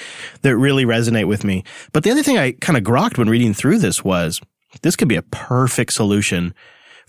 that 0.42 0.56
really 0.56 0.84
resonate 0.84 1.26
with 1.28 1.44
me. 1.44 1.62
But 1.92 2.02
the 2.02 2.10
other 2.10 2.22
thing 2.22 2.36
I 2.36 2.52
kind 2.52 2.76
of 2.76 2.82
grokked 2.82 3.16
when 3.16 3.28
reading 3.28 3.54
through 3.54 3.78
this 3.78 4.02
was 4.02 4.40
this 4.82 4.96
could 4.96 5.08
be 5.08 5.16
a 5.16 5.22
perfect 5.22 5.92
solution 5.92 6.52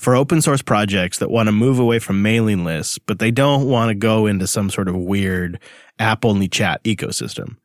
for 0.01 0.15
open 0.15 0.41
source 0.41 0.63
projects 0.63 1.19
that 1.19 1.29
want 1.29 1.45
to 1.45 1.51
move 1.51 1.77
away 1.77 1.99
from 1.99 2.23
mailing 2.23 2.63
lists, 2.65 2.97
but 2.97 3.19
they 3.19 3.29
don't 3.29 3.69
want 3.69 3.89
to 3.89 3.93
go 3.93 4.25
into 4.25 4.47
some 4.47 4.67
sort 4.67 4.87
of 4.87 4.95
weird 4.95 5.59
app 5.99 6.25
only 6.25 6.47
chat 6.47 6.83
ecosystem. 6.83 7.57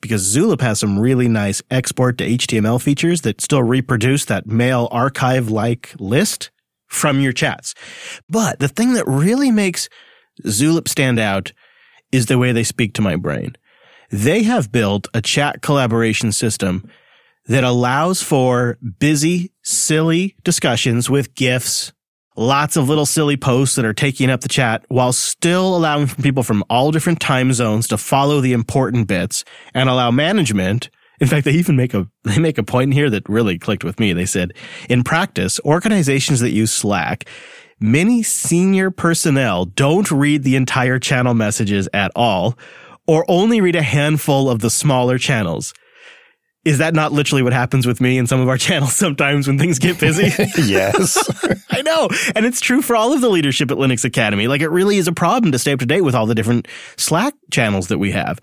Because 0.00 0.34
Zulip 0.34 0.62
has 0.62 0.80
some 0.80 0.98
really 0.98 1.28
nice 1.28 1.60
export 1.70 2.16
to 2.16 2.26
HTML 2.26 2.80
features 2.80 3.20
that 3.20 3.42
still 3.42 3.62
reproduce 3.62 4.24
that 4.24 4.46
mail 4.46 4.88
archive 4.90 5.50
like 5.50 5.94
list 5.98 6.50
from 6.86 7.20
your 7.20 7.34
chats. 7.34 7.74
But 8.26 8.58
the 8.58 8.68
thing 8.68 8.94
that 8.94 9.06
really 9.06 9.50
makes 9.50 9.90
Zulip 10.46 10.88
stand 10.88 11.18
out 11.18 11.52
is 12.10 12.24
the 12.24 12.38
way 12.38 12.52
they 12.52 12.64
speak 12.64 12.94
to 12.94 13.02
my 13.02 13.16
brain. 13.16 13.54
They 14.10 14.44
have 14.44 14.72
built 14.72 15.08
a 15.12 15.20
chat 15.20 15.60
collaboration 15.60 16.32
system 16.32 16.88
that 17.48 17.64
allows 17.64 18.22
for 18.22 18.78
busy, 18.98 19.52
silly 19.66 20.36
discussions 20.44 21.10
with 21.10 21.34
GIFs, 21.34 21.92
lots 22.36 22.76
of 22.76 22.88
little 22.88 23.04
silly 23.04 23.36
posts 23.36 23.74
that 23.74 23.84
are 23.84 23.92
taking 23.92 24.30
up 24.30 24.40
the 24.40 24.48
chat 24.48 24.84
while 24.88 25.12
still 25.12 25.76
allowing 25.76 26.06
people 26.06 26.44
from 26.44 26.62
all 26.70 26.92
different 26.92 27.20
time 27.20 27.52
zones 27.52 27.88
to 27.88 27.98
follow 27.98 28.40
the 28.40 28.52
important 28.52 29.08
bits 29.08 29.44
and 29.74 29.88
allow 29.88 30.10
management. 30.10 30.88
In 31.20 31.26
fact, 31.26 31.44
they 31.44 31.52
even 31.52 31.74
make 31.76 31.94
a, 31.94 32.06
they 32.24 32.38
make 32.38 32.58
a 32.58 32.62
point 32.62 32.88
in 32.88 32.92
here 32.92 33.10
that 33.10 33.28
really 33.28 33.58
clicked 33.58 33.84
with 33.84 33.98
me. 33.98 34.12
They 34.12 34.26
said, 34.26 34.52
in 34.88 35.02
practice, 35.02 35.58
organizations 35.64 36.40
that 36.40 36.52
use 36.52 36.72
Slack 36.72 37.28
many 37.78 38.22
senior 38.22 38.90
personnel 38.90 39.66
don't 39.66 40.10
read 40.10 40.44
the 40.44 40.56
entire 40.56 40.98
channel 40.98 41.34
messages 41.34 41.88
at 41.92 42.10
all 42.16 42.56
or 43.06 43.24
only 43.28 43.60
read 43.60 43.76
a 43.76 43.82
handful 43.82 44.48
of 44.48 44.60
the 44.60 44.70
smaller 44.70 45.18
channels. 45.18 45.74
Is 46.66 46.78
that 46.78 46.94
not 46.94 47.12
literally 47.12 47.44
what 47.44 47.52
happens 47.52 47.86
with 47.86 48.00
me 48.00 48.18
in 48.18 48.26
some 48.26 48.40
of 48.40 48.48
our 48.48 48.58
channels 48.66 48.96
sometimes 48.96 49.46
when 49.46 49.56
things 49.56 49.78
get 49.78 50.00
busy? 50.00 50.24
yes. 50.66 51.16
I 51.70 51.80
know. 51.82 52.08
And 52.34 52.44
it's 52.44 52.60
true 52.60 52.82
for 52.82 52.96
all 52.96 53.12
of 53.12 53.20
the 53.20 53.28
leadership 53.28 53.70
at 53.70 53.78
Linux 53.78 54.04
Academy. 54.04 54.48
Like 54.48 54.60
it 54.60 54.68
really 54.68 54.96
is 54.96 55.06
a 55.06 55.12
problem 55.12 55.52
to 55.52 55.60
stay 55.60 55.72
up 55.72 55.78
to 55.78 55.86
date 55.86 56.00
with 56.00 56.16
all 56.16 56.26
the 56.26 56.34
different 56.34 56.66
Slack 56.96 57.34
channels 57.52 57.86
that 57.86 57.98
we 57.98 58.10
have. 58.10 58.40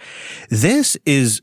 This 0.49 0.95
is 1.05 1.41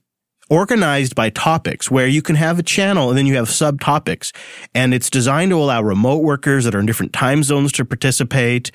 organized 0.49 1.14
by 1.14 1.28
topics 1.28 1.90
where 1.90 2.06
you 2.06 2.22
can 2.22 2.34
have 2.34 2.58
a 2.58 2.62
channel 2.62 3.10
and 3.10 3.18
then 3.18 3.26
you 3.26 3.37
have 3.37 3.49
subtopics. 3.49 4.34
And 4.75 4.94
it's 4.94 5.10
designed 5.10 5.50
to 5.50 5.58
allow 5.58 5.82
remote 5.82 6.22
workers 6.22 6.64
that 6.64 6.75
are 6.75 6.80
in 6.80 6.87
different 6.87 7.12
time 7.12 7.42
zones 7.42 7.72
to 7.72 7.84
participate 7.84 8.70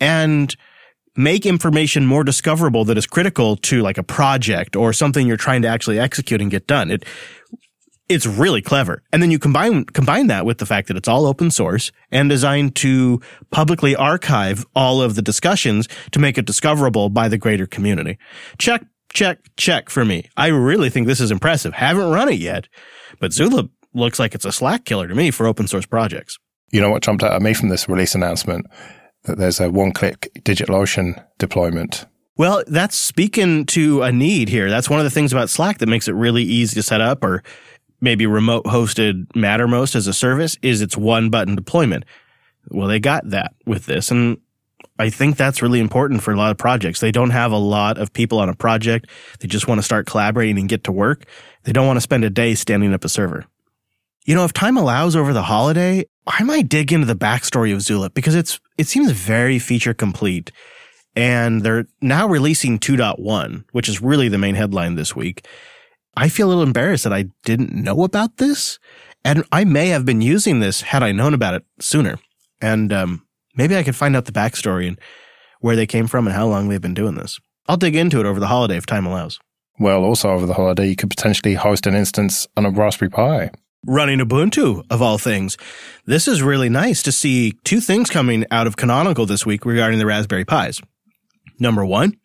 and 0.00 0.54
make 1.18 1.44
information 1.44 2.06
more 2.06 2.22
discoverable 2.22 2.84
that 2.84 2.96
is 2.96 3.04
critical 3.04 3.56
to 3.56 3.82
like 3.82 3.98
a 3.98 4.04
project 4.04 4.76
or 4.76 4.92
something 4.92 5.26
you're 5.26 5.36
trying 5.36 5.62
to 5.62 5.68
actually 5.68 5.98
execute 5.98 6.40
and 6.40 6.48
get 6.48 6.68
done. 6.68 6.92
It, 6.92 7.04
it's 8.08 8.26
really 8.26 8.62
clever. 8.62 9.02
And 9.12 9.22
then 9.22 9.30
you 9.30 9.38
combine, 9.38 9.84
combine 9.84 10.28
that 10.28 10.46
with 10.46 10.58
the 10.58 10.66
fact 10.66 10.88
that 10.88 10.96
it's 10.96 11.08
all 11.08 11.26
open 11.26 11.50
source 11.50 11.92
and 12.10 12.28
designed 12.28 12.74
to 12.76 13.20
publicly 13.50 13.94
archive 13.94 14.64
all 14.74 15.02
of 15.02 15.14
the 15.14 15.22
discussions 15.22 15.88
to 16.12 16.18
make 16.18 16.38
it 16.38 16.46
discoverable 16.46 17.10
by 17.10 17.28
the 17.28 17.38
greater 17.38 17.66
community. 17.66 18.18
Check 18.58 18.84
check, 19.12 19.38
check 19.56 19.90
for 19.90 20.04
me. 20.04 20.28
I 20.36 20.48
really 20.48 20.90
think 20.90 21.06
this 21.06 21.20
is 21.20 21.30
impressive. 21.30 21.74
Haven't 21.74 22.10
run 22.10 22.28
it 22.28 22.38
yet, 22.38 22.68
but 23.20 23.32
Zulip 23.32 23.70
looks 23.94 24.18
like 24.18 24.34
it's 24.34 24.44
a 24.44 24.52
slack 24.52 24.84
killer 24.84 25.08
to 25.08 25.14
me 25.14 25.30
for 25.30 25.46
open 25.46 25.66
source 25.66 25.86
projects. 25.86 26.38
You 26.70 26.80
know 26.80 26.90
what 26.90 27.02
jumped 27.02 27.22
out 27.22 27.32
at 27.32 27.42
me 27.42 27.54
from 27.54 27.68
this 27.68 27.88
release 27.88 28.14
announcement? 28.14 28.66
That 29.24 29.38
there's 29.38 29.60
a 29.60 29.70
one 29.70 29.92
click 29.92 30.30
DigitalOcean 30.40 31.22
deployment. 31.38 32.06
Well, 32.36 32.62
that's 32.68 32.96
speaking 32.96 33.66
to 33.66 34.02
a 34.02 34.12
need 34.12 34.48
here. 34.48 34.70
That's 34.70 34.88
one 34.88 35.00
of 35.00 35.04
the 35.04 35.10
things 35.10 35.32
about 35.32 35.50
Slack 35.50 35.78
that 35.78 35.88
makes 35.88 36.06
it 36.06 36.12
really 36.12 36.44
easy 36.44 36.74
to 36.76 36.84
set 36.84 37.00
up 37.00 37.24
or 37.24 37.42
maybe 38.00 38.26
remote 38.26 38.64
hosted 38.64 39.26
Mattermost 39.28 39.94
as 39.94 40.06
a 40.06 40.12
service 40.12 40.56
is 40.62 40.80
its 40.80 40.96
one 40.96 41.30
button 41.30 41.54
deployment. 41.54 42.04
Well, 42.70 42.88
they 42.88 43.00
got 43.00 43.28
that 43.30 43.54
with 43.66 43.86
this. 43.86 44.10
And 44.10 44.38
I 44.98 45.10
think 45.10 45.36
that's 45.36 45.62
really 45.62 45.80
important 45.80 46.22
for 46.22 46.32
a 46.32 46.36
lot 46.36 46.50
of 46.50 46.58
projects. 46.58 47.00
They 47.00 47.12
don't 47.12 47.30
have 47.30 47.52
a 47.52 47.58
lot 47.58 47.98
of 47.98 48.12
people 48.12 48.40
on 48.40 48.48
a 48.48 48.54
project. 48.54 49.08
They 49.40 49.48
just 49.48 49.68
want 49.68 49.78
to 49.78 49.82
start 49.82 50.06
collaborating 50.06 50.58
and 50.58 50.68
get 50.68 50.84
to 50.84 50.92
work. 50.92 51.24
They 51.64 51.72
don't 51.72 51.86
want 51.86 51.96
to 51.96 52.02
spend 52.02 52.24
a 52.24 52.30
day 52.30 52.54
standing 52.54 52.92
up 52.92 53.04
a 53.04 53.08
server. 53.08 53.46
You 54.26 54.34
know, 54.34 54.44
if 54.44 54.52
time 54.52 54.76
allows 54.76 55.16
over 55.16 55.32
the 55.32 55.42
holiday, 55.42 56.04
I 56.26 56.42
might 56.42 56.68
dig 56.68 56.92
into 56.92 57.06
the 57.06 57.16
backstory 57.16 57.72
of 57.72 57.78
Zulip 57.78 58.12
because 58.12 58.34
it's 58.34 58.60
it 58.76 58.86
seems 58.86 59.10
very 59.10 59.58
feature 59.58 59.94
complete. 59.94 60.52
And 61.16 61.62
they're 61.62 61.86
now 62.00 62.28
releasing 62.28 62.78
2.1, 62.78 63.64
which 63.72 63.88
is 63.88 64.02
really 64.02 64.28
the 64.28 64.38
main 64.38 64.54
headline 64.54 64.94
this 64.94 65.16
week. 65.16 65.46
I 66.18 66.28
feel 66.28 66.48
a 66.48 66.50
little 66.50 66.64
embarrassed 66.64 67.04
that 67.04 67.12
I 67.12 67.26
didn't 67.44 67.72
know 67.72 68.02
about 68.02 68.38
this. 68.38 68.80
And 69.24 69.44
I 69.52 69.64
may 69.64 69.88
have 69.90 70.04
been 70.04 70.20
using 70.20 70.58
this 70.58 70.80
had 70.80 71.04
I 71.04 71.12
known 71.12 71.32
about 71.32 71.54
it 71.54 71.64
sooner. 71.78 72.18
And 72.60 72.92
um, 72.92 73.24
maybe 73.54 73.76
I 73.76 73.84
could 73.84 73.94
find 73.94 74.16
out 74.16 74.24
the 74.24 74.32
backstory 74.32 74.88
and 74.88 74.98
where 75.60 75.76
they 75.76 75.86
came 75.86 76.08
from 76.08 76.26
and 76.26 76.34
how 76.34 76.48
long 76.48 76.68
they've 76.68 76.80
been 76.80 76.92
doing 76.92 77.14
this. 77.14 77.38
I'll 77.68 77.76
dig 77.76 77.94
into 77.94 78.18
it 78.18 78.26
over 78.26 78.40
the 78.40 78.48
holiday 78.48 78.76
if 78.76 78.84
time 78.84 79.06
allows. 79.06 79.38
Well, 79.78 80.02
also 80.02 80.30
over 80.30 80.44
the 80.44 80.54
holiday, 80.54 80.88
you 80.88 80.96
could 80.96 81.10
potentially 81.10 81.54
host 81.54 81.86
an 81.86 81.94
instance 81.94 82.48
on 82.56 82.66
a 82.66 82.70
Raspberry 82.70 83.10
Pi. 83.10 83.52
Running 83.86 84.18
Ubuntu, 84.18 84.84
of 84.90 85.00
all 85.00 85.18
things. 85.18 85.56
This 86.04 86.26
is 86.26 86.42
really 86.42 86.68
nice 86.68 87.00
to 87.04 87.12
see 87.12 87.52
two 87.62 87.80
things 87.80 88.10
coming 88.10 88.44
out 88.50 88.66
of 88.66 88.76
Canonical 88.76 89.24
this 89.24 89.46
week 89.46 89.64
regarding 89.64 90.00
the 90.00 90.06
Raspberry 90.06 90.44
Pis. 90.44 90.80
Number 91.60 91.84
one, 91.84 92.16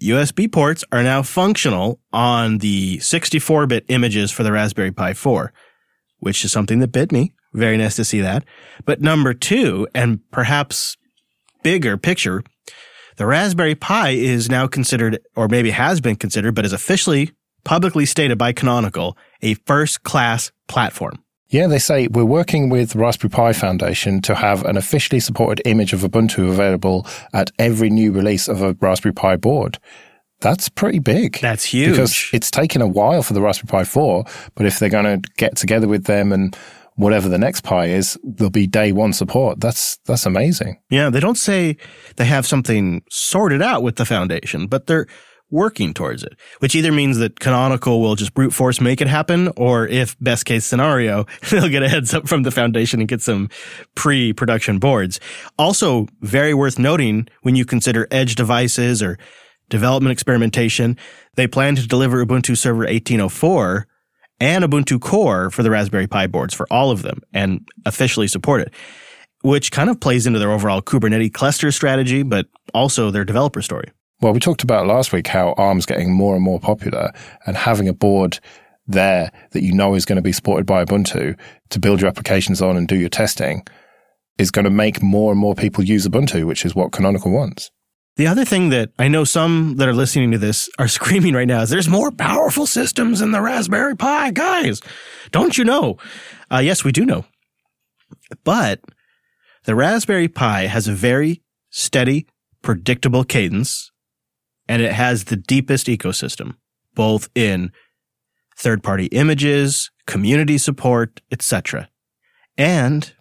USB 0.00 0.50
ports 0.50 0.84
are 0.92 1.02
now 1.02 1.22
functional 1.22 2.00
on 2.12 2.58
the 2.58 2.98
64 3.00 3.66
bit 3.66 3.84
images 3.88 4.30
for 4.30 4.42
the 4.42 4.52
Raspberry 4.52 4.92
Pi 4.92 5.14
4, 5.14 5.52
which 6.18 6.44
is 6.44 6.52
something 6.52 6.78
that 6.78 6.88
bit 6.92 7.12
me. 7.12 7.32
Very 7.52 7.76
nice 7.76 7.96
to 7.96 8.04
see 8.04 8.20
that. 8.20 8.44
But 8.84 9.00
number 9.00 9.34
two, 9.34 9.88
and 9.94 10.20
perhaps 10.30 10.96
bigger 11.62 11.96
picture, 11.96 12.42
the 13.16 13.26
Raspberry 13.26 13.74
Pi 13.74 14.10
is 14.10 14.48
now 14.48 14.66
considered, 14.66 15.18
or 15.34 15.48
maybe 15.48 15.70
has 15.70 16.00
been 16.00 16.16
considered, 16.16 16.54
but 16.54 16.64
is 16.64 16.72
officially 16.72 17.32
publicly 17.64 18.06
stated 18.06 18.38
by 18.38 18.52
Canonical, 18.52 19.16
a 19.42 19.54
first 19.54 20.02
class 20.02 20.52
platform. 20.68 21.22
Yeah, 21.50 21.66
they 21.66 21.80
say 21.80 22.06
we're 22.06 22.24
working 22.24 22.68
with 22.68 22.94
Raspberry 22.94 23.30
Pi 23.30 23.52
Foundation 23.52 24.22
to 24.22 24.36
have 24.36 24.64
an 24.64 24.76
officially 24.76 25.18
supported 25.18 25.66
image 25.66 25.92
of 25.92 26.00
Ubuntu 26.00 26.48
available 26.48 27.06
at 27.32 27.50
every 27.58 27.90
new 27.90 28.12
release 28.12 28.46
of 28.46 28.62
a 28.62 28.74
Raspberry 28.80 29.12
Pi 29.12 29.36
board. 29.36 29.78
That's 30.40 30.68
pretty 30.68 31.00
big. 31.00 31.40
That's 31.40 31.64
huge. 31.64 31.90
Because 31.90 32.30
it's 32.32 32.52
taken 32.52 32.80
a 32.80 32.86
while 32.86 33.22
for 33.24 33.34
the 33.34 33.40
Raspberry 33.40 33.80
Pi 33.80 33.84
4, 33.84 34.24
but 34.54 34.64
if 34.64 34.78
they're 34.78 34.88
going 34.88 35.22
to 35.22 35.30
get 35.36 35.56
together 35.56 35.88
with 35.88 36.04
them 36.04 36.32
and 36.32 36.56
whatever 36.94 37.28
the 37.28 37.38
next 37.38 37.62
Pi 37.62 37.86
is, 37.86 38.16
there'll 38.22 38.50
be 38.50 38.68
day 38.68 38.92
one 38.92 39.12
support. 39.12 39.60
That's 39.60 39.98
that's 40.06 40.26
amazing. 40.26 40.80
Yeah, 40.88 41.10
they 41.10 41.20
don't 41.20 41.38
say 41.38 41.76
they 42.16 42.26
have 42.26 42.46
something 42.46 43.02
sorted 43.10 43.60
out 43.60 43.82
with 43.82 43.96
the 43.96 44.04
foundation, 44.04 44.66
but 44.66 44.86
they're 44.86 45.06
working 45.50 45.92
towards 45.92 46.22
it, 46.22 46.34
which 46.60 46.74
either 46.74 46.92
means 46.92 47.18
that 47.18 47.40
Canonical 47.40 48.00
will 48.00 48.14
just 48.14 48.34
brute 48.34 48.52
force 48.52 48.80
make 48.80 49.00
it 49.00 49.08
happen, 49.08 49.48
or 49.56 49.86
if 49.86 50.16
best 50.20 50.44
case 50.44 50.64
scenario, 50.64 51.26
they'll 51.50 51.68
get 51.68 51.82
a 51.82 51.88
heads 51.88 52.14
up 52.14 52.28
from 52.28 52.42
the 52.42 52.50
foundation 52.50 53.00
and 53.00 53.08
get 53.08 53.20
some 53.20 53.48
pre-production 53.94 54.78
boards. 54.78 55.20
Also, 55.58 56.06
very 56.20 56.54
worth 56.54 56.78
noting 56.78 57.28
when 57.42 57.56
you 57.56 57.64
consider 57.64 58.06
edge 58.10 58.34
devices 58.34 59.02
or 59.02 59.18
development 59.68 60.12
experimentation, 60.12 60.96
they 61.34 61.46
plan 61.46 61.76
to 61.76 61.86
deliver 61.86 62.24
Ubuntu 62.24 62.56
Server 62.56 62.80
1804 62.80 63.86
and 64.40 64.64
Ubuntu 64.64 65.00
Core 65.00 65.50
for 65.50 65.62
the 65.62 65.70
Raspberry 65.70 66.06
Pi 66.06 66.26
boards 66.26 66.54
for 66.54 66.66
all 66.70 66.90
of 66.90 67.02
them 67.02 67.20
and 67.32 67.66
officially 67.86 68.26
support 68.26 68.62
it, 68.62 68.72
which 69.42 69.70
kind 69.70 69.90
of 69.90 70.00
plays 70.00 70.26
into 70.26 70.38
their 70.38 70.50
overall 70.50 70.82
Kubernetes 70.82 71.32
cluster 71.32 71.70
strategy, 71.70 72.22
but 72.22 72.46
also 72.74 73.10
their 73.10 73.24
developer 73.24 73.62
story. 73.62 73.90
Well, 74.20 74.34
we 74.34 74.40
talked 74.40 74.62
about 74.62 74.86
last 74.86 75.12
week 75.12 75.26
how 75.26 75.54
ARM's 75.56 75.86
getting 75.86 76.12
more 76.12 76.34
and 76.34 76.44
more 76.44 76.60
popular 76.60 77.12
and 77.46 77.56
having 77.56 77.88
a 77.88 77.94
board 77.94 78.38
there 78.86 79.32
that 79.52 79.62
you 79.62 79.72
know 79.72 79.94
is 79.94 80.04
going 80.04 80.16
to 80.16 80.22
be 80.22 80.32
supported 80.32 80.66
by 80.66 80.84
Ubuntu 80.84 81.38
to 81.70 81.78
build 81.78 82.00
your 82.00 82.08
applications 82.08 82.60
on 82.60 82.76
and 82.76 82.86
do 82.86 82.96
your 82.96 83.08
testing 83.08 83.66
is 84.36 84.50
going 84.50 84.64
to 84.64 84.70
make 84.70 85.02
more 85.02 85.32
and 85.32 85.40
more 85.40 85.54
people 85.54 85.84
use 85.84 86.06
Ubuntu, 86.06 86.46
which 86.46 86.64
is 86.64 86.74
what 86.74 86.92
Canonical 86.92 87.30
wants. 87.30 87.70
The 88.16 88.26
other 88.26 88.44
thing 88.44 88.68
that 88.70 88.90
I 88.98 89.08
know 89.08 89.24
some 89.24 89.76
that 89.76 89.88
are 89.88 89.94
listening 89.94 90.32
to 90.32 90.38
this 90.38 90.68
are 90.78 90.88
screaming 90.98 91.34
right 91.34 91.48
now 91.48 91.62
is 91.62 91.70
there's 91.70 91.88
more 91.88 92.10
powerful 92.10 92.66
systems 92.66 93.22
in 93.22 93.32
the 93.32 93.40
Raspberry 93.40 93.96
Pi. 93.96 94.32
Guys, 94.32 94.82
don't 95.30 95.56
you 95.56 95.64
know? 95.64 95.96
Uh, 96.52 96.58
yes, 96.58 96.84
we 96.84 96.92
do 96.92 97.06
know. 97.06 97.24
But 98.44 98.80
the 99.64 99.74
Raspberry 99.74 100.28
Pi 100.28 100.66
has 100.66 100.88
a 100.88 100.92
very 100.92 101.42
steady, 101.70 102.26
predictable 102.62 103.24
cadence 103.24 103.89
and 104.70 104.82
it 104.82 104.92
has 104.92 105.24
the 105.24 105.36
deepest 105.36 105.88
ecosystem, 105.88 106.54
both 106.94 107.28
in 107.34 107.72
third 108.56 108.84
party 108.84 109.06
images, 109.06 109.90
community 110.06 110.58
support, 110.58 111.20
etc. 111.32 111.90
And 112.56 113.12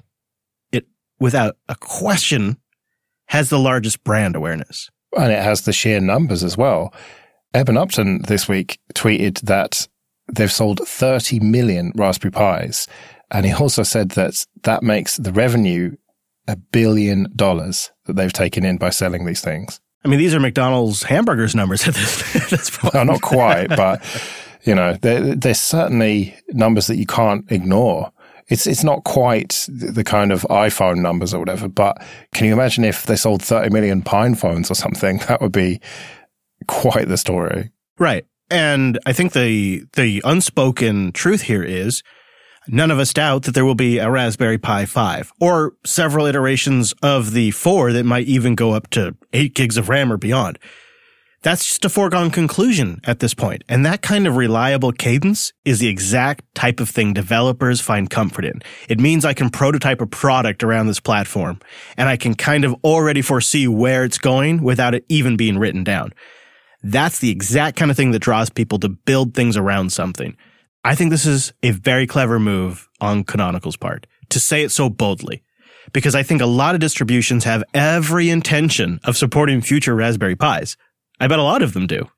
it, 0.71 0.85
without 1.19 1.57
a 1.67 1.73
question, 1.73 2.57
has 3.29 3.49
the 3.49 3.57
largest 3.57 4.03
brand 4.03 4.35
awareness. 4.35 4.91
And 5.17 5.31
it 5.31 5.41
has 5.41 5.61
the 5.61 5.73
sheer 5.73 5.99
numbers 5.99 6.43
as 6.43 6.55
well. 6.55 6.93
Eben 7.55 7.77
Upton 7.77 8.21
this 8.27 8.47
week 8.47 8.77
tweeted 8.93 9.41
that 9.41 9.87
they've 10.31 10.51
sold 10.51 10.81
30 10.85 11.39
million 11.39 11.91
Raspberry 11.95 12.31
Pis. 12.31 12.87
And 13.31 13.47
he 13.47 13.53
also 13.53 13.81
said 13.81 14.11
that 14.11 14.45
that 14.65 14.83
makes 14.83 15.17
the 15.17 15.33
revenue 15.33 15.95
a 16.47 16.57
billion 16.57 17.25
dollars 17.35 17.89
that 18.05 18.17
they've 18.17 18.31
taken 18.31 18.63
in 18.63 18.77
by 18.77 18.91
selling 18.91 19.25
these 19.25 19.41
things. 19.41 19.81
I 20.03 20.07
mean, 20.07 20.19
these 20.19 20.33
are 20.33 20.39
McDonald's 20.39 21.03
hamburgers 21.03 21.55
numbers 21.55 21.87
at 21.87 21.93
this, 21.93 22.35
at 22.43 22.49
this 22.49 22.69
point. 22.69 22.93
No, 22.93 23.03
not 23.03 23.21
quite, 23.21 23.67
but 23.69 24.01
you 24.63 24.75
know, 24.75 24.93
they're, 25.01 25.35
they're 25.35 25.53
certainly 25.53 26.35
numbers 26.49 26.87
that 26.87 26.97
you 26.97 27.05
can't 27.05 27.49
ignore. 27.51 28.11
It's 28.47 28.65
it's 28.65 28.83
not 28.83 29.03
quite 29.03 29.67
the 29.69 30.03
kind 30.03 30.31
of 30.31 30.41
iPhone 30.49 31.01
numbers 31.01 31.33
or 31.33 31.39
whatever, 31.39 31.67
but 31.67 32.03
can 32.33 32.47
you 32.47 32.53
imagine 32.53 32.83
if 32.83 33.05
they 33.05 33.15
sold 33.15 33.43
30 33.43 33.69
million 33.71 34.01
PinePhones 34.01 34.71
or 34.71 34.75
something? 34.75 35.19
That 35.27 35.41
would 35.41 35.51
be 35.51 35.79
quite 36.67 37.07
the 37.07 37.17
story. 37.17 37.71
Right. 37.99 38.25
And 38.49 38.97
I 39.05 39.13
think 39.13 39.33
the 39.33 39.83
the 39.93 40.21
unspoken 40.25 41.11
truth 41.11 41.43
here 41.43 41.63
is 41.63 42.01
none 42.67 42.91
of 42.91 42.99
us 42.99 43.13
doubt 43.13 43.43
that 43.43 43.53
there 43.53 43.65
will 43.65 43.75
be 43.75 43.97
a 43.97 44.09
Raspberry 44.09 44.57
Pi 44.57 44.85
5 44.85 45.33
or 45.39 45.73
several 45.85 46.25
iterations 46.25 46.93
of 47.01 47.31
the 47.31 47.51
4 47.51 47.93
that 47.93 48.05
might 48.05 48.27
even 48.27 48.55
go 48.55 48.71
up 48.71 48.89
to 48.91 49.15
8 49.33 49.53
gigs 49.53 49.77
of 49.77 49.89
RAM 49.89 50.11
or 50.11 50.17
beyond. 50.17 50.59
That's 51.41 51.65
just 51.65 51.85
a 51.85 51.89
foregone 51.89 52.31
conclusion 52.31 52.99
at 53.05 53.19
this 53.19 53.33
point. 53.33 53.63
And 53.69 53.85
that 53.85 54.01
kind 54.01 54.27
of 54.27 54.35
reliable 54.35 54.91
cadence 54.91 55.53
is 55.63 55.79
the 55.79 55.87
exact 55.87 56.43
type 56.53 56.81
of 56.81 56.89
thing 56.89 57.13
developers 57.13 57.79
find 57.79 58.09
comfort 58.09 58.43
in. 58.43 58.61
It 58.89 58.99
means 58.99 59.23
I 59.23 59.33
can 59.33 59.49
prototype 59.49 60.01
a 60.01 60.05
product 60.05 60.63
around 60.63 60.87
this 60.87 60.99
platform 60.99 61.59
and 61.95 62.09
I 62.09 62.17
can 62.17 62.35
kind 62.35 62.65
of 62.65 62.75
already 62.83 63.21
foresee 63.21 63.69
where 63.69 64.03
it's 64.03 64.17
going 64.17 64.63
without 64.63 64.93
it 64.93 65.05
even 65.07 65.37
being 65.37 65.57
written 65.57 65.85
down. 65.85 66.13
That's 66.83 67.19
the 67.19 67.31
exact 67.31 67.77
kind 67.77 67.89
of 67.89 67.95
thing 67.95 68.11
that 68.11 68.19
draws 68.19 68.49
people 68.49 68.79
to 68.79 68.89
build 68.89 69.33
things 69.33 69.55
around 69.55 69.93
something. 69.93 70.35
I 70.83 70.95
think 70.95 71.11
this 71.11 71.25
is 71.25 71.53
a 71.61 71.71
very 71.71 72.07
clever 72.07 72.39
move 72.39 72.87
on 73.01 73.23
Canonical's 73.23 73.77
part 73.77 74.07
to 74.29 74.39
say 74.39 74.63
it 74.63 74.71
so 74.71 74.89
boldly. 74.89 75.43
Because 75.91 76.13
I 76.13 76.21
think 76.21 76.41
a 76.41 76.45
lot 76.45 76.75
of 76.75 76.81
distributions 76.81 77.45
have 77.45 77.63
every 77.73 78.29
intention 78.29 78.99
of 79.03 79.17
supporting 79.17 79.59
future 79.61 79.95
Raspberry 79.95 80.35
Pis. 80.35 80.77
I 81.19 81.27
bet 81.27 81.39
a 81.39 81.43
lot 81.43 81.63
of 81.63 81.73
them 81.73 81.87
do. 81.87 82.09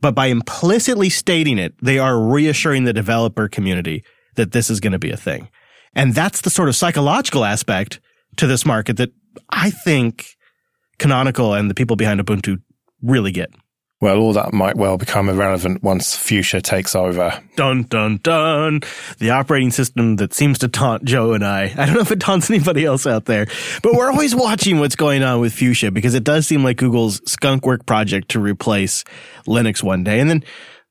But 0.00 0.14
by 0.14 0.26
implicitly 0.26 1.08
stating 1.08 1.58
it, 1.58 1.74
they 1.80 1.98
are 1.98 2.18
reassuring 2.18 2.84
the 2.84 2.92
developer 2.92 3.48
community 3.48 4.02
that 4.34 4.52
this 4.52 4.70
is 4.70 4.80
going 4.80 4.92
to 4.92 4.98
be 4.98 5.10
a 5.10 5.16
thing. 5.16 5.50
And 5.94 6.14
that's 6.14 6.40
the 6.40 6.50
sort 6.50 6.68
of 6.68 6.76
psychological 6.76 7.44
aspect 7.44 8.00
to 8.36 8.46
this 8.46 8.64
market 8.64 8.96
that 8.96 9.10
I 9.50 9.70
think 9.70 10.26
Canonical 10.98 11.54
and 11.54 11.70
the 11.70 11.74
people 11.74 11.96
behind 11.96 12.20
Ubuntu 12.20 12.62
really 13.02 13.32
get. 13.32 13.50
Well, 14.00 14.16
all 14.18 14.32
that 14.32 14.54
might 14.54 14.76
well 14.76 14.96
become 14.96 15.28
irrelevant 15.28 15.82
once 15.82 16.16
Fuchsia 16.16 16.62
takes 16.62 16.94
over. 16.94 17.38
Dun, 17.54 17.82
dun, 17.82 18.18
dun. 18.22 18.80
The 19.18 19.30
operating 19.30 19.70
system 19.70 20.16
that 20.16 20.32
seems 20.32 20.58
to 20.60 20.68
taunt 20.68 21.04
Joe 21.04 21.34
and 21.34 21.44
I. 21.44 21.64
I 21.76 21.84
don't 21.84 21.96
know 21.96 22.00
if 22.00 22.10
it 22.10 22.18
taunts 22.18 22.48
anybody 22.48 22.86
else 22.86 23.06
out 23.06 23.26
there, 23.26 23.46
but 23.82 23.92
we're 23.92 24.10
always 24.10 24.34
watching 24.34 24.78
what's 24.78 24.96
going 24.96 25.22
on 25.22 25.40
with 25.40 25.52
Fuchsia 25.52 25.90
because 25.90 26.14
it 26.14 26.24
does 26.24 26.46
seem 26.46 26.64
like 26.64 26.78
Google's 26.78 27.20
skunkwork 27.20 27.84
project 27.84 28.30
to 28.30 28.40
replace 28.40 29.04
Linux 29.46 29.82
one 29.82 30.02
day. 30.02 30.18
And 30.18 30.30
then 30.30 30.44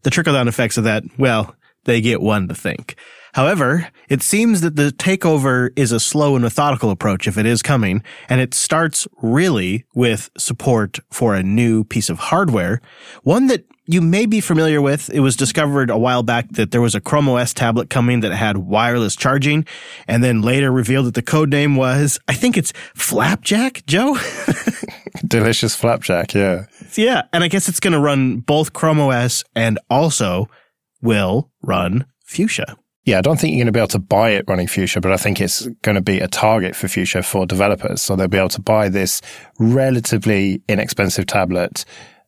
the 0.04 0.12
trickle 0.12 0.34
down 0.34 0.48
effects 0.48 0.78
of 0.78 0.84
that, 0.84 1.04
well, 1.18 1.56
they 1.86 2.02
get 2.02 2.22
one 2.22 2.48
to 2.48 2.54
think. 2.54 2.96
However, 3.34 3.90
it 4.08 4.22
seems 4.22 4.62
that 4.62 4.76
the 4.76 4.92
takeover 4.92 5.70
is 5.76 5.92
a 5.92 6.00
slow 6.00 6.36
and 6.36 6.44
methodical 6.44 6.90
approach 6.90 7.28
if 7.28 7.38
it 7.38 7.46
is 7.46 7.62
coming, 7.62 8.04
and 8.28 8.42
it 8.42 8.54
starts 8.54 9.08
really 9.22 9.86
with 9.94 10.30
support 10.38 11.00
for 11.12 11.36
a 11.36 11.44
new 11.44 11.84
piece 11.84 12.10
of 12.10 12.20
hardware, 12.20 12.82
one 13.24 13.48
that 13.48 13.66
you 13.86 14.02
may 14.02 14.28
be 14.28 14.40
familiar 14.40 14.82
with. 14.82 15.10
It 15.10 15.22
was 15.22 15.36
discovered 15.36 15.90
a 15.90 15.98
while 15.98 16.22
back 16.22 16.50
that 16.52 16.70
there 16.70 16.82
was 16.82 16.94
a 16.94 17.02
Chrome 17.02 17.28
OS 17.28 17.56
tablet 17.56 17.90
coming 17.90 18.20
that 18.20 18.32
had 18.32 18.58
wireless 18.58 19.16
charging, 19.16 19.66
and 20.08 20.24
then 20.24 20.44
later 20.44 20.72
revealed 20.72 21.08
that 21.08 21.16
the 21.16 21.24
code 21.24 21.50
name 21.50 21.76
was, 21.76 22.20
I 22.28 22.34
think 22.34 22.56
it's 22.56 22.72
Flapjack, 22.96 23.86
Joe? 23.88 24.16
Delicious 25.28 25.76
flapjack, 25.76 26.34
yeah. 26.36 26.66
Yeah, 26.96 27.24
and 27.34 27.44
I 27.44 27.48
guess 27.48 27.68
it's 27.68 27.80
going 27.80 27.94
to 27.94 28.00
run 28.00 28.40
both 28.40 28.74
Chrome 28.74 29.00
OS 29.00 29.44
and 29.56 29.80
also 29.90 30.48
will 31.02 31.52
run 31.64 32.06
Fuchsia. 32.24 32.78
Yeah, 33.06 33.18
I 33.18 33.22
don't 33.22 33.40
think 33.40 33.54
you're 33.54 33.64
going 33.64 33.68
to 33.68 33.72
be 33.72 33.80
able 33.80 33.88
to 33.88 34.00
buy 34.00 34.32
it 34.32 34.46
running 34.48 34.68
Fuchsia, 34.68 35.02
but 35.02 35.12
I 35.12 35.18
think 35.18 35.42
it's 35.42 35.66
going 35.82 35.96
to 35.96 36.02
be 36.02 36.20
a 36.20 36.28
target 36.28 36.76
for 36.76 36.88
Fuchsia 36.88 37.24
for 37.24 37.46
developers. 37.46 38.02
So 38.02 38.16
they'll 38.16 38.28
be 38.28 38.38
able 38.38 38.50
to 38.50 38.62
buy 38.62 38.90
this 38.90 39.22
relatively 39.58 40.62
inexpensive 40.68 41.26
tablet 41.26 41.86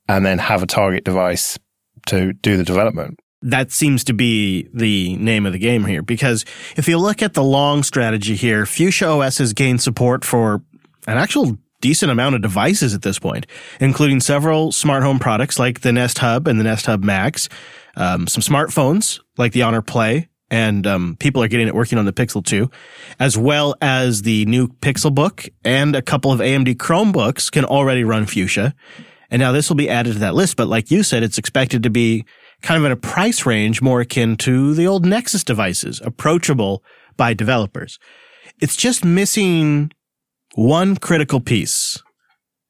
and 0.07 0.25
then 0.25 0.39
have 0.39 0.63
a 0.63 0.65
target 0.67 1.03
device 1.03 1.59
to 2.07 2.33
do 2.33 2.57
the 2.57 2.63
development. 2.63 3.19
That 3.43 3.71
seems 3.71 4.03
to 4.05 4.13
be 4.13 4.67
the 4.73 5.15
name 5.17 5.45
of 5.45 5.53
the 5.53 5.59
game 5.59 5.85
here 5.85 6.01
because 6.01 6.45
if 6.77 6.87
you 6.87 6.97
look 6.97 7.21
at 7.21 7.33
the 7.33 7.43
long 7.43 7.83
strategy 7.83 8.35
here, 8.35 8.65
Fuchsia 8.65 9.07
OS 9.07 9.39
has 9.39 9.53
gained 9.53 9.81
support 9.81 10.23
for 10.23 10.63
an 11.07 11.17
actual 11.17 11.57
decent 11.81 12.11
amount 12.11 12.35
of 12.35 12.41
devices 12.41 12.93
at 12.93 13.01
this 13.01 13.19
point, 13.19 13.47
including 13.79 14.19
several 14.19 14.71
smart 14.71 15.03
home 15.03 15.19
products 15.19 15.59
like 15.59 15.81
the 15.81 15.91
Nest 15.91 16.19
Hub 16.19 16.47
and 16.47 16.59
the 16.59 16.63
Nest 16.63 16.85
Hub 16.85 17.03
Max, 17.03 17.49
um, 17.95 18.27
some 18.27 18.41
smartphones 18.41 19.19
like 19.37 19.51
the 19.53 19.63
Honor 19.63 19.81
Play, 19.81 20.29
and 20.51 20.85
um, 20.85 21.15
people 21.19 21.41
are 21.41 21.47
getting 21.47 21.67
it 21.67 21.73
working 21.73 21.97
on 21.97 22.05
the 22.05 22.13
Pixel 22.13 22.45
2, 22.45 22.69
as 23.19 23.37
well 23.37 23.73
as 23.81 24.23
the 24.23 24.45
new 24.45 24.67
Pixel 24.67 25.15
Book 25.15 25.47
and 25.63 25.95
a 25.95 26.01
couple 26.01 26.31
of 26.31 26.41
AMD 26.41 26.75
Chromebooks 26.75 27.49
can 27.49 27.63
already 27.63 28.03
run 28.03 28.25
Fuchsia. 28.25 28.75
And 29.31 29.39
now 29.39 29.53
this 29.53 29.69
will 29.69 29.77
be 29.77 29.89
added 29.89 30.13
to 30.13 30.19
that 30.19 30.35
list, 30.35 30.57
but 30.57 30.67
like 30.67 30.91
you 30.91 31.03
said, 31.03 31.23
it's 31.23 31.37
expected 31.37 31.83
to 31.83 31.89
be 31.89 32.25
kind 32.61 32.77
of 32.77 32.85
in 32.85 32.91
a 32.91 32.97
price 32.97 33.45
range 33.45 33.81
more 33.81 34.01
akin 34.01 34.35
to 34.37 34.73
the 34.73 34.85
old 34.85 35.05
Nexus 35.05 35.45
devices, 35.45 36.01
approachable 36.03 36.83
by 37.15 37.33
developers. 37.33 37.97
It's 38.59 38.75
just 38.75 39.05
missing 39.05 39.91
one 40.55 40.97
critical 40.97 41.39
piece, 41.39 42.03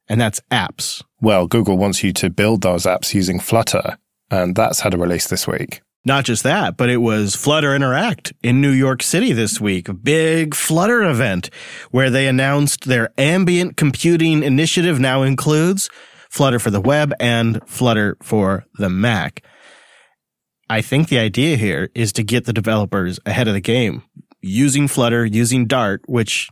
and 0.08 0.20
that's 0.20 0.40
apps. 0.52 1.02
Well, 1.20 1.48
Google 1.48 1.76
wants 1.76 2.04
you 2.04 2.12
to 2.12 2.30
build 2.30 2.62
those 2.62 2.84
apps 2.84 3.12
using 3.12 3.40
Flutter, 3.40 3.98
and 4.30 4.54
that's 4.54 4.80
had 4.80 4.94
a 4.94 4.98
release 4.98 5.26
this 5.26 5.48
week. 5.48 5.82
Not 6.04 6.24
just 6.24 6.42
that, 6.42 6.76
but 6.76 6.90
it 6.90 6.96
was 6.96 7.36
Flutter 7.36 7.76
Interact 7.76 8.32
in 8.42 8.60
New 8.60 8.70
York 8.70 9.04
City 9.04 9.32
this 9.32 9.60
week, 9.60 9.88
a 9.88 9.94
big 9.94 10.52
Flutter 10.54 11.02
event 11.02 11.48
where 11.92 12.10
they 12.10 12.26
announced 12.26 12.86
their 12.86 13.12
ambient 13.16 13.76
computing 13.76 14.42
initiative 14.42 14.98
now 14.98 15.22
includes 15.22 15.88
Flutter 16.28 16.58
for 16.58 16.70
the 16.70 16.80
web 16.80 17.12
and 17.20 17.60
Flutter 17.68 18.16
for 18.20 18.64
the 18.78 18.88
Mac. 18.88 19.44
I 20.68 20.80
think 20.80 21.08
the 21.08 21.18
idea 21.20 21.56
here 21.56 21.90
is 21.94 22.12
to 22.14 22.24
get 22.24 22.46
the 22.46 22.52
developers 22.52 23.20
ahead 23.24 23.46
of 23.46 23.54
the 23.54 23.60
game 23.60 24.02
using 24.40 24.88
Flutter, 24.88 25.24
using 25.24 25.66
Dart, 25.66 26.02
which 26.06 26.48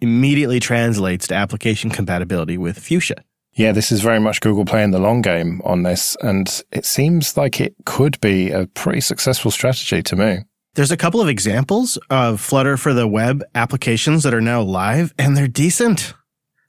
immediately 0.00 0.58
translates 0.58 1.28
to 1.28 1.34
application 1.34 1.90
compatibility 1.90 2.58
with 2.58 2.78
Fuchsia. 2.78 3.22
Yeah, 3.56 3.70
this 3.70 3.92
is 3.92 4.00
very 4.00 4.18
much 4.18 4.40
Google 4.40 4.64
playing 4.64 4.90
the 4.90 4.98
long 4.98 5.22
game 5.22 5.62
on 5.64 5.84
this, 5.84 6.16
and 6.20 6.62
it 6.72 6.84
seems 6.84 7.36
like 7.36 7.60
it 7.60 7.74
could 7.84 8.20
be 8.20 8.50
a 8.50 8.66
pretty 8.66 9.00
successful 9.00 9.52
strategy 9.52 10.02
to 10.02 10.16
me. 10.16 10.38
There's 10.74 10.90
a 10.90 10.96
couple 10.96 11.20
of 11.20 11.28
examples 11.28 11.96
of 12.10 12.40
Flutter 12.40 12.76
for 12.76 12.92
the 12.92 13.06
web 13.06 13.44
applications 13.54 14.24
that 14.24 14.34
are 14.34 14.40
now 14.40 14.60
live, 14.60 15.14
and 15.16 15.36
they're 15.36 15.46
decent. 15.46 16.14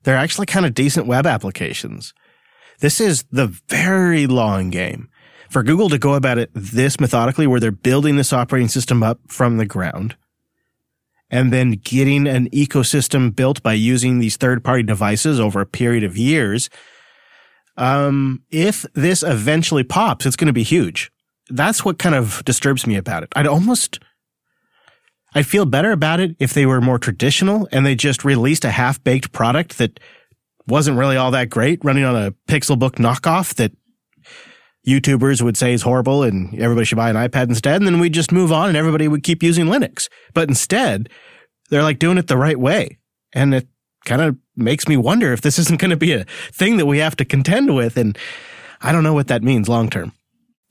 They're 0.03 0.15
actually 0.15 0.45
kind 0.45 0.63
of 0.63 0.75
decent 0.75 1.07
web 1.07 1.25
applications. 1.25 2.13
This 2.81 3.01
is 3.01 3.25
the 3.31 3.47
very 3.67 4.27
long 4.27 4.69
game. 4.69 5.09
For 5.49 5.63
Google 5.63 5.89
to 5.89 5.97
go 5.97 6.13
about 6.13 6.37
it 6.37 6.51
this 6.53 6.99
methodically, 6.99 7.47
where 7.47 7.59
they're 7.59 7.71
building 7.71 8.15
this 8.15 8.31
operating 8.31 8.67
system 8.67 9.01
up 9.01 9.19
from 9.27 9.57
the 9.57 9.65
ground, 9.65 10.15
and 11.29 11.51
then 11.51 11.71
getting 11.71 12.27
an 12.27 12.49
ecosystem 12.49 13.35
built 13.35 13.61
by 13.63 13.73
using 13.73 14.19
these 14.19 14.37
third 14.37 14.63
party 14.63 14.83
devices 14.83 15.39
over 15.39 15.61
a 15.61 15.65
period 15.65 16.03
of 16.03 16.17
years. 16.17 16.69
Um, 17.77 18.43
if 18.51 18.85
this 18.93 19.23
eventually 19.23 19.83
pops, 19.83 20.25
it's 20.25 20.35
going 20.35 20.47
to 20.47 20.53
be 20.53 20.63
huge. 20.63 21.11
That's 21.49 21.83
what 21.83 21.99
kind 21.99 22.15
of 22.15 22.43
disturbs 22.45 22.87
me 22.87 22.95
about 22.95 23.23
it. 23.23 23.29
I'd 23.35 23.47
almost, 23.47 23.99
I'd 25.33 25.45
feel 25.45 25.65
better 25.65 25.91
about 25.91 26.19
it 26.19 26.35
if 26.39 26.53
they 26.53 26.65
were 26.65 26.81
more 26.81 26.99
traditional 26.99 27.67
and 27.71 27.85
they 27.85 27.95
just 27.95 28.23
released 28.23 28.65
a 28.65 28.71
half 28.71 29.03
baked 29.03 29.31
product 29.31 29.77
that 29.77 29.99
wasn't 30.67 30.97
really 30.97 31.17
all 31.17 31.31
that 31.31 31.49
great 31.49 31.83
running 31.83 32.05
on 32.05 32.15
a 32.15 32.31
Pixelbook 32.47 32.93
knockoff 32.93 33.55
that 33.55 33.71
YouTubers 34.85 35.41
would 35.41 35.57
say 35.57 35.73
is 35.73 35.81
horrible 35.81 36.23
and 36.23 36.53
everybody 36.59 36.85
should 36.85 36.97
buy 36.97 37.09
an 37.09 37.15
iPad 37.15 37.49
instead. 37.49 37.77
And 37.77 37.87
then 37.87 37.99
we'd 37.99 38.13
just 38.13 38.31
move 38.31 38.51
on 38.51 38.69
and 38.69 38.77
everybody 38.77 39.07
would 39.07 39.23
keep 39.23 39.41
using 39.41 39.65
Linux. 39.65 40.07
But 40.33 40.47
instead, 40.47 41.09
they're 41.69 41.83
like 41.83 41.99
doing 41.99 42.17
it 42.17 42.27
the 42.27 42.37
right 42.37 42.59
way. 42.59 42.99
And 43.33 43.53
it 43.53 43.67
kind 44.05 44.21
of 44.21 44.37
makes 44.55 44.87
me 44.87 44.97
wonder 44.97 45.33
if 45.33 45.41
this 45.41 45.59
isn't 45.59 45.79
going 45.79 45.91
to 45.91 45.97
be 45.97 46.13
a 46.13 46.25
thing 46.51 46.77
that 46.77 46.85
we 46.85 46.99
have 46.99 47.15
to 47.17 47.25
contend 47.25 47.75
with. 47.75 47.97
And 47.97 48.17
I 48.81 48.91
don't 48.91 49.03
know 49.03 49.13
what 49.13 49.27
that 49.27 49.43
means 49.43 49.67
long 49.67 49.89
term. 49.89 50.13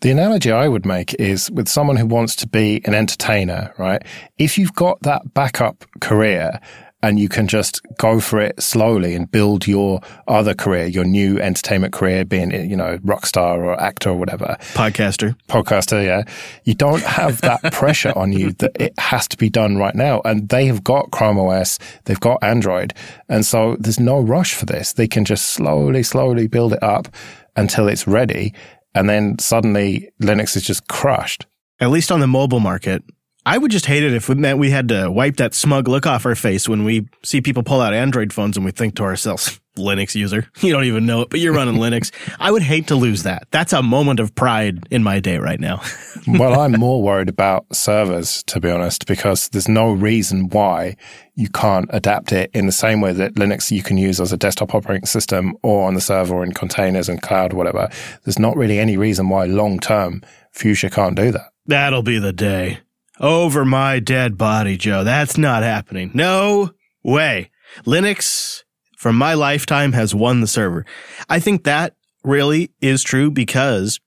The 0.00 0.10
analogy 0.10 0.52
I 0.52 0.68
would 0.68 0.84
make 0.84 1.14
is 1.14 1.50
with 1.50 1.68
someone 1.68 1.96
who 1.96 2.06
wants 2.06 2.36
to 2.36 2.48
be 2.48 2.82
an 2.84 2.94
entertainer, 2.94 3.72
right? 3.78 4.02
If 4.36 4.58
you've 4.58 4.74
got 4.74 5.00
that 5.02 5.32
backup 5.32 5.84
career 6.00 6.60
and 7.04 7.20
you 7.20 7.28
can 7.28 7.46
just 7.46 7.82
go 7.98 8.18
for 8.18 8.40
it 8.40 8.60
slowly 8.62 9.14
and 9.14 9.30
build 9.30 9.66
your 9.66 10.00
other 10.26 10.54
career, 10.54 10.86
your 10.86 11.04
new 11.04 11.38
entertainment 11.38 11.92
career, 11.92 12.24
being, 12.24 12.50
you 12.50 12.74
know, 12.74 12.98
rock 13.02 13.26
star 13.26 13.62
or 13.62 13.78
actor 13.78 14.08
or 14.08 14.16
whatever. 14.16 14.56
Podcaster. 14.72 15.36
Podcaster, 15.46 16.02
yeah. 16.02 16.22
You 16.64 16.72
don't 16.72 17.02
have 17.02 17.42
that 17.42 17.60
pressure 17.74 18.14
on 18.16 18.32
you 18.32 18.52
that 18.52 18.72
it 18.80 18.98
has 18.98 19.28
to 19.28 19.36
be 19.36 19.50
done 19.50 19.76
right 19.76 19.94
now. 19.94 20.22
And 20.24 20.48
they 20.48 20.64
have 20.64 20.82
got 20.82 21.10
Chrome 21.10 21.38
OS, 21.38 21.78
they've 22.06 22.18
got 22.18 22.42
Android. 22.42 22.94
And 23.28 23.44
so 23.44 23.76
there's 23.78 24.00
no 24.00 24.18
rush 24.18 24.54
for 24.54 24.64
this. 24.64 24.94
They 24.94 25.06
can 25.06 25.26
just 25.26 25.48
slowly, 25.48 26.02
slowly 26.02 26.46
build 26.46 26.72
it 26.72 26.82
up 26.82 27.08
until 27.54 27.86
it's 27.86 28.06
ready. 28.06 28.54
And 28.94 29.10
then 29.10 29.38
suddenly 29.38 30.10
Linux 30.22 30.56
is 30.56 30.62
just 30.62 30.88
crushed. 30.88 31.44
At 31.80 31.90
least 31.90 32.10
on 32.10 32.20
the 32.20 32.26
mobile 32.26 32.60
market, 32.60 33.02
I 33.46 33.58
would 33.58 33.70
just 33.70 33.84
hate 33.84 34.02
it 34.02 34.14
if 34.14 34.30
it 34.30 34.38
meant 34.38 34.58
we 34.58 34.70
had 34.70 34.88
to 34.88 35.10
wipe 35.10 35.36
that 35.36 35.52
smug 35.52 35.86
look 35.86 36.06
off 36.06 36.24
our 36.24 36.34
face 36.34 36.66
when 36.66 36.82
we 36.82 37.08
see 37.22 37.42
people 37.42 37.62
pull 37.62 37.82
out 37.82 37.92
Android 37.92 38.32
phones 38.32 38.56
and 38.56 38.64
we 38.64 38.72
think 38.72 38.96
to 38.96 39.02
ourselves, 39.02 39.60
Linux 39.76 40.14
user, 40.14 40.48
you 40.60 40.72
don't 40.72 40.84
even 40.84 41.04
know 41.04 41.20
it, 41.20 41.30
but 41.30 41.40
you're 41.40 41.52
running 41.52 41.74
Linux. 41.74 42.10
I 42.40 42.50
would 42.50 42.62
hate 42.62 42.86
to 42.86 42.94
lose 42.94 43.24
that. 43.24 43.48
That's 43.50 43.74
a 43.74 43.82
moment 43.82 44.18
of 44.18 44.34
pride 44.34 44.86
in 44.90 45.02
my 45.02 45.20
day 45.20 45.36
right 45.36 45.60
now. 45.60 45.82
well, 46.26 46.58
I'm 46.58 46.72
more 46.72 47.02
worried 47.02 47.28
about 47.28 47.66
servers, 47.74 48.42
to 48.44 48.60
be 48.60 48.70
honest, 48.70 49.06
because 49.06 49.48
there's 49.50 49.68
no 49.68 49.92
reason 49.92 50.48
why 50.48 50.96
you 51.34 51.50
can't 51.50 51.90
adapt 51.90 52.32
it 52.32 52.50
in 52.54 52.64
the 52.64 52.72
same 52.72 53.02
way 53.02 53.12
that 53.12 53.34
Linux 53.34 53.70
you 53.70 53.82
can 53.82 53.98
use 53.98 54.20
as 54.20 54.32
a 54.32 54.38
desktop 54.38 54.74
operating 54.74 55.06
system 55.06 55.54
or 55.62 55.86
on 55.86 55.92
the 55.92 56.00
server 56.00 56.36
or 56.36 56.44
in 56.44 56.54
containers 56.54 57.10
and 57.10 57.20
cloud, 57.20 57.52
whatever. 57.52 57.90
There's 58.24 58.38
not 58.38 58.56
really 58.56 58.78
any 58.78 58.96
reason 58.96 59.28
why 59.28 59.44
long 59.44 59.80
term 59.80 60.22
Fuchsia 60.52 60.88
can't 60.88 61.16
do 61.16 61.30
that. 61.32 61.50
That'll 61.66 62.02
be 62.02 62.18
the 62.18 62.32
day. 62.32 62.78
Over 63.20 63.64
my 63.64 64.00
dead 64.00 64.36
body, 64.36 64.76
Joe. 64.76 65.04
That's 65.04 65.38
not 65.38 65.62
happening. 65.62 66.10
No 66.14 66.72
way. 67.02 67.50
Linux, 67.84 68.62
from 68.98 69.16
my 69.16 69.34
lifetime, 69.34 69.92
has 69.92 70.14
won 70.14 70.40
the 70.40 70.46
server. 70.46 70.84
I 71.28 71.38
think 71.38 71.64
that 71.64 71.94
really 72.24 72.72
is 72.80 73.02
true 73.02 73.30
because 73.30 74.00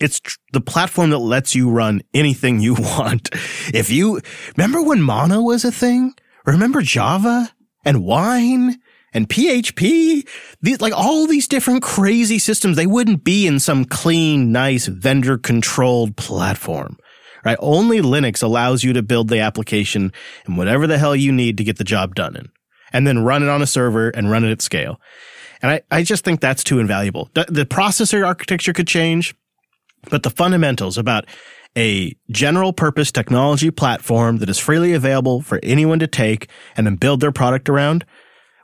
it's 0.00 0.20
tr- 0.20 0.36
the 0.52 0.60
platform 0.60 1.10
that 1.10 1.18
lets 1.18 1.54
you 1.54 1.70
run 1.70 2.02
anything 2.12 2.60
you 2.60 2.74
want. 2.78 3.30
If 3.72 3.90
you 3.90 4.20
remember 4.56 4.82
when 4.82 5.00
Mono 5.00 5.40
was 5.40 5.64
a 5.64 5.72
thing, 5.72 6.14
remember 6.44 6.82
Java 6.82 7.50
and 7.86 8.04
Wine 8.04 8.76
and 9.14 9.28
PHP, 9.30 10.28
these, 10.60 10.80
like 10.82 10.92
all 10.94 11.26
these 11.26 11.48
different 11.48 11.82
crazy 11.82 12.38
systems, 12.38 12.76
they 12.76 12.86
wouldn't 12.86 13.24
be 13.24 13.46
in 13.46 13.58
some 13.58 13.86
clean, 13.86 14.52
nice 14.52 14.86
vendor 14.86 15.38
controlled 15.38 16.16
platform 16.16 16.98
right? 17.44 17.58
Only 17.60 18.00
Linux 18.00 18.42
allows 18.42 18.84
you 18.84 18.92
to 18.92 19.02
build 19.02 19.28
the 19.28 19.40
application 19.40 20.12
and 20.46 20.56
whatever 20.56 20.86
the 20.86 20.98
hell 20.98 21.16
you 21.16 21.32
need 21.32 21.56
to 21.58 21.64
get 21.64 21.78
the 21.78 21.84
job 21.84 22.14
done 22.14 22.36
in, 22.36 22.48
and 22.92 23.06
then 23.06 23.24
run 23.24 23.42
it 23.42 23.48
on 23.48 23.62
a 23.62 23.66
server 23.66 24.10
and 24.10 24.30
run 24.30 24.44
it 24.44 24.50
at 24.50 24.62
scale. 24.62 25.00
And 25.62 25.70
I, 25.72 25.80
I 25.90 26.02
just 26.02 26.24
think 26.24 26.40
that's 26.40 26.64
too 26.64 26.78
invaluable. 26.78 27.30
The, 27.34 27.46
the 27.48 27.66
processor 27.66 28.26
architecture 28.26 28.72
could 28.72 28.86
change, 28.86 29.34
but 30.10 30.22
the 30.22 30.30
fundamentals 30.30 30.96
about 30.98 31.26
a 31.76 32.16
general 32.30 32.72
purpose 32.72 33.12
technology 33.12 33.70
platform 33.70 34.38
that 34.38 34.48
is 34.48 34.58
freely 34.58 34.94
available 34.94 35.40
for 35.40 35.60
anyone 35.62 35.98
to 35.98 36.06
take 36.06 36.48
and 36.76 36.86
then 36.86 36.96
build 36.96 37.20
their 37.20 37.32
product 37.32 37.68
around 37.68 38.04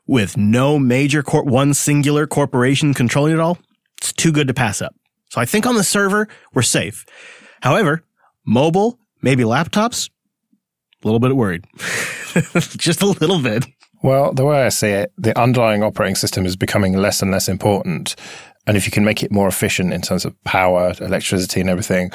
with 0.07 0.37
no 0.37 0.79
major 0.79 1.23
cor- 1.23 1.45
one 1.45 1.75
singular 1.75 2.27
corporation 2.27 2.95
controlling 2.95 3.33
it 3.33 3.41
all, 3.41 3.59
it's 3.99 4.13
too 4.13 4.33
good 4.33 4.49
to 4.49 4.55
pass 4.55 4.83
up. 4.83 4.95
So 5.31 5.41
I 5.41 5.45
think 5.45 5.67
on 5.67 5.77
the 5.77 5.85
server, 5.85 6.29
we're 6.53 6.63
safe. 6.63 7.05
However, 7.63 8.05
Mobile, 8.47 8.99
maybe 9.23 9.43
laptops, 9.43 10.11
a 11.03 11.07
little 11.07 11.21
bit 11.21 11.37
worried. 11.37 11.65
Just 12.77 13.03
a 13.03 13.07
little 13.07 13.41
bit. 13.41 13.67
Well, 14.03 14.33
the 14.33 14.45
way 14.45 14.65
I 14.65 14.69
see 14.69 14.89
it, 14.89 15.13
the 15.17 15.39
underlying 15.39 15.83
operating 15.83 16.15
system 16.15 16.45
is 16.45 16.57
becoming 16.57 16.95
less 16.95 17.23
and 17.23 17.31
less 17.31 17.49
important. 17.49 18.17
And 18.67 18.77
if 18.77 18.87
you 18.87 18.93
can 18.93 19.05
make 19.05 19.23
it 19.23 19.31
more 19.31 19.49
efficient 19.49 19.93
in 19.93 20.03
terms 20.03 20.25
of 20.25 20.35
power, 20.45 20.95
electricity, 21.01 21.61
and 21.61 21.71
everything, 21.71 22.11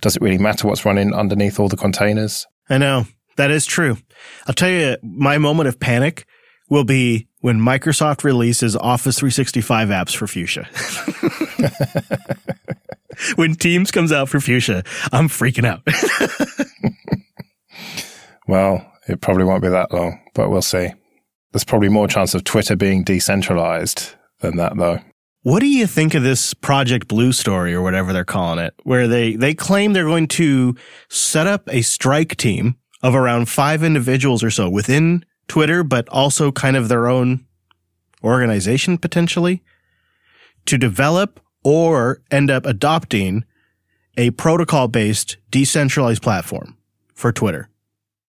does 0.00 0.16
it 0.16 0.22
really 0.22 0.38
matter 0.38 0.66
what's 0.66 0.84
running 0.84 1.12
underneath 1.12 1.58
all 1.58 1.68
the 1.68 1.76
containers? 1.76 2.46
I 2.68 2.78
know. 2.78 3.06
That 3.36 3.50
is 3.50 3.66
true. 3.66 3.98
I'll 4.46 4.54
tell 4.54 4.70
you, 4.70 4.96
my 5.02 5.38
moment 5.38 5.68
of 5.68 5.78
panic 5.78 6.26
will 6.68 6.84
be 6.84 7.28
when 7.40 7.60
Microsoft 7.60 8.24
releases 8.24 8.74
Office 8.76 9.18
365 9.18 9.88
apps 9.88 10.16
for 10.16 10.26
Fuchsia. 10.26 10.66
when 13.36 13.54
Teams 13.54 13.90
comes 13.90 14.12
out 14.12 14.28
for 14.28 14.40
Fuchsia, 14.40 14.82
I'm 15.12 15.28
freaking 15.28 15.66
out. 15.66 15.82
well, 18.48 18.90
it 19.08 19.20
probably 19.20 19.44
won't 19.44 19.62
be 19.62 19.68
that 19.68 19.92
long, 19.92 20.20
but 20.34 20.50
we'll 20.50 20.62
see. 20.62 20.90
There's 21.52 21.64
probably 21.64 21.88
more 21.88 22.08
chance 22.08 22.34
of 22.34 22.44
Twitter 22.44 22.76
being 22.76 23.04
decentralized 23.04 24.14
than 24.40 24.56
that, 24.56 24.76
though. 24.76 25.00
What 25.42 25.60
do 25.60 25.68
you 25.68 25.86
think 25.86 26.14
of 26.14 26.22
this 26.22 26.52
Project 26.52 27.08
Blue 27.08 27.32
story 27.32 27.72
or 27.72 27.80
whatever 27.80 28.12
they're 28.12 28.24
calling 28.24 28.58
it, 28.58 28.74
where 28.82 29.08
they, 29.08 29.34
they 29.34 29.54
claim 29.54 29.92
they're 29.92 30.04
going 30.04 30.28
to 30.28 30.74
set 31.08 31.46
up 31.46 31.68
a 31.72 31.82
strike 31.82 32.36
team 32.36 32.76
of 33.02 33.14
around 33.14 33.48
five 33.48 33.82
individuals 33.82 34.42
or 34.42 34.50
so 34.50 34.68
within 34.68 35.24
Twitter, 35.46 35.82
but 35.82 36.08
also 36.10 36.52
kind 36.52 36.76
of 36.76 36.88
their 36.88 37.08
own 37.08 37.46
organization 38.22 38.98
potentially 38.98 39.62
to 40.66 40.76
develop 40.76 41.40
or 41.68 42.22
end 42.30 42.50
up 42.50 42.64
adopting 42.64 43.44
a 44.16 44.30
protocol 44.30 44.88
based 44.88 45.36
decentralized 45.50 46.22
platform 46.22 46.74
for 47.14 47.30
Twitter, 47.30 47.68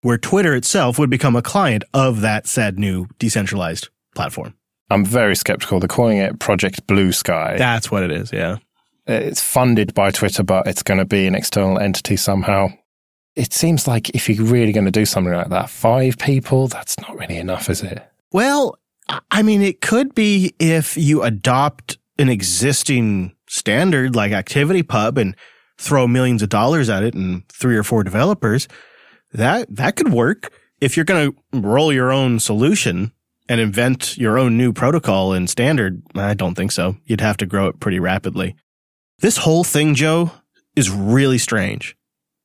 where 0.02 0.18
Twitter 0.18 0.54
itself 0.54 1.00
would 1.00 1.10
become 1.10 1.38
a 1.38 1.42
client 1.42 1.86
of 1.94 2.20
that 2.20 2.48
said 2.48 2.78
new 2.78 3.08
decentralized 3.18 3.88
platform. 4.14 4.54
I'm 4.90 5.06
very 5.06 5.38
skeptical. 5.38 5.80
They're 5.80 5.88
calling 5.88 6.18
it 6.18 6.40
Project 6.40 6.86
Blue 6.86 7.14
Sky. 7.14 7.56
That's 7.58 7.90
what 7.90 8.04
it 8.04 8.12
is, 8.12 8.34
yeah. 8.34 8.58
It's 9.08 9.42
funded 9.42 9.94
by 9.94 10.12
Twitter, 10.12 10.44
but 10.44 10.68
it's 10.68 10.84
going 10.84 10.98
to 10.98 11.06
be 11.06 11.26
an 11.26 11.34
external 11.34 11.80
entity 11.80 12.18
somehow. 12.18 12.74
It 13.38 13.54
seems 13.54 13.88
like 13.88 14.10
if 14.10 14.28
you're 14.28 14.46
really 14.46 14.74
going 14.74 14.86
to 14.86 14.92
do 14.92 15.06
something 15.06 15.34
like 15.34 15.48
that, 15.48 15.70
five 15.70 16.18
people, 16.18 16.68
that's 16.68 17.00
not 17.00 17.18
really 17.18 17.38
enough, 17.38 17.70
is 17.70 17.84
it? 17.84 18.06
Well, 18.34 18.78
I 19.32 19.44
mean, 19.44 19.62
it 19.62 19.80
could 19.80 20.14
be 20.14 20.54
if 20.60 20.98
you 20.98 21.24
adopt 21.24 21.98
an 22.20 22.30
existing 22.30 23.34
standard 23.48 24.16
like 24.16 24.32
ActivityPub 24.32 25.18
and 25.18 25.36
throw 25.80 26.08
millions 26.08 26.44
of 26.44 26.50
dollars 26.50 26.90
at 26.90 27.02
it 27.02 27.16
and 27.16 27.48
three 27.48 27.78
or 27.78 27.84
four 27.84 28.04
developers. 28.04 28.68
That, 29.32 29.74
that 29.74 29.96
could 29.96 30.12
work. 30.12 30.52
If 30.82 30.96
you're 30.96 31.06
going 31.06 31.32
to 31.32 31.60
roll 31.60 31.94
your 31.94 32.12
own 32.12 32.40
solution 32.40 33.14
and 33.48 33.62
invent 33.62 34.18
your 34.18 34.38
own 34.38 34.58
new 34.58 34.74
protocol 34.74 35.34
and 35.34 35.50
standard, 35.50 36.04
I 36.14 36.34
don't 36.34 36.56
think 36.56 36.74
so. 36.74 36.98
You'd 37.06 37.22
have 37.22 37.38
to 37.38 37.46
grow 37.46 37.68
it 37.68 37.80
pretty 37.80 38.00
rapidly. 38.00 38.56
This 39.20 39.38
whole 39.38 39.64
thing, 39.64 39.96
Joe, 39.96 40.32
is 40.76 40.90
really 40.90 41.38
strange 41.38 41.96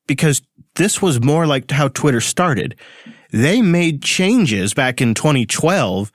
because 0.07 0.41
this 0.77 1.03
was 1.03 1.21
more 1.21 1.47
like 1.47 1.71
how 1.71 1.89
Twitter 1.89 2.21
started. 2.21 2.77
They 3.33 3.61
made 3.61 4.03
changes 4.03 4.73
back 4.73 5.01
in 5.01 5.15
2012 5.15 6.13
that 6.13 6.15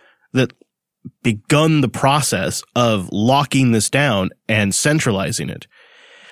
begun 1.24 1.82
the 1.82 1.90
process 1.90 2.64
of 2.76 3.10
locking 3.12 3.72
this 3.72 3.90
down 3.90 4.30
and 4.48 4.74
centralizing 4.74 5.50
it. 5.50 5.68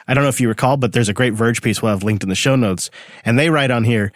I 0.08 0.14
don't 0.14 0.24
know 0.24 0.30
if 0.30 0.40
you 0.40 0.48
recall, 0.48 0.78
but 0.78 0.94
there's 0.94 1.10
a 1.10 1.14
great 1.14 1.34
Verge 1.34 1.62
piece 1.62 1.82
we'll 1.82 1.92
have 1.92 2.04
linked 2.04 2.24
in 2.24 2.30
the 2.30 2.36
show 2.36 2.56
notes. 2.56 2.90
And 3.26 3.38
they 3.38 3.50
write 3.50 3.72
on 3.72 3.84
here, 3.84 4.12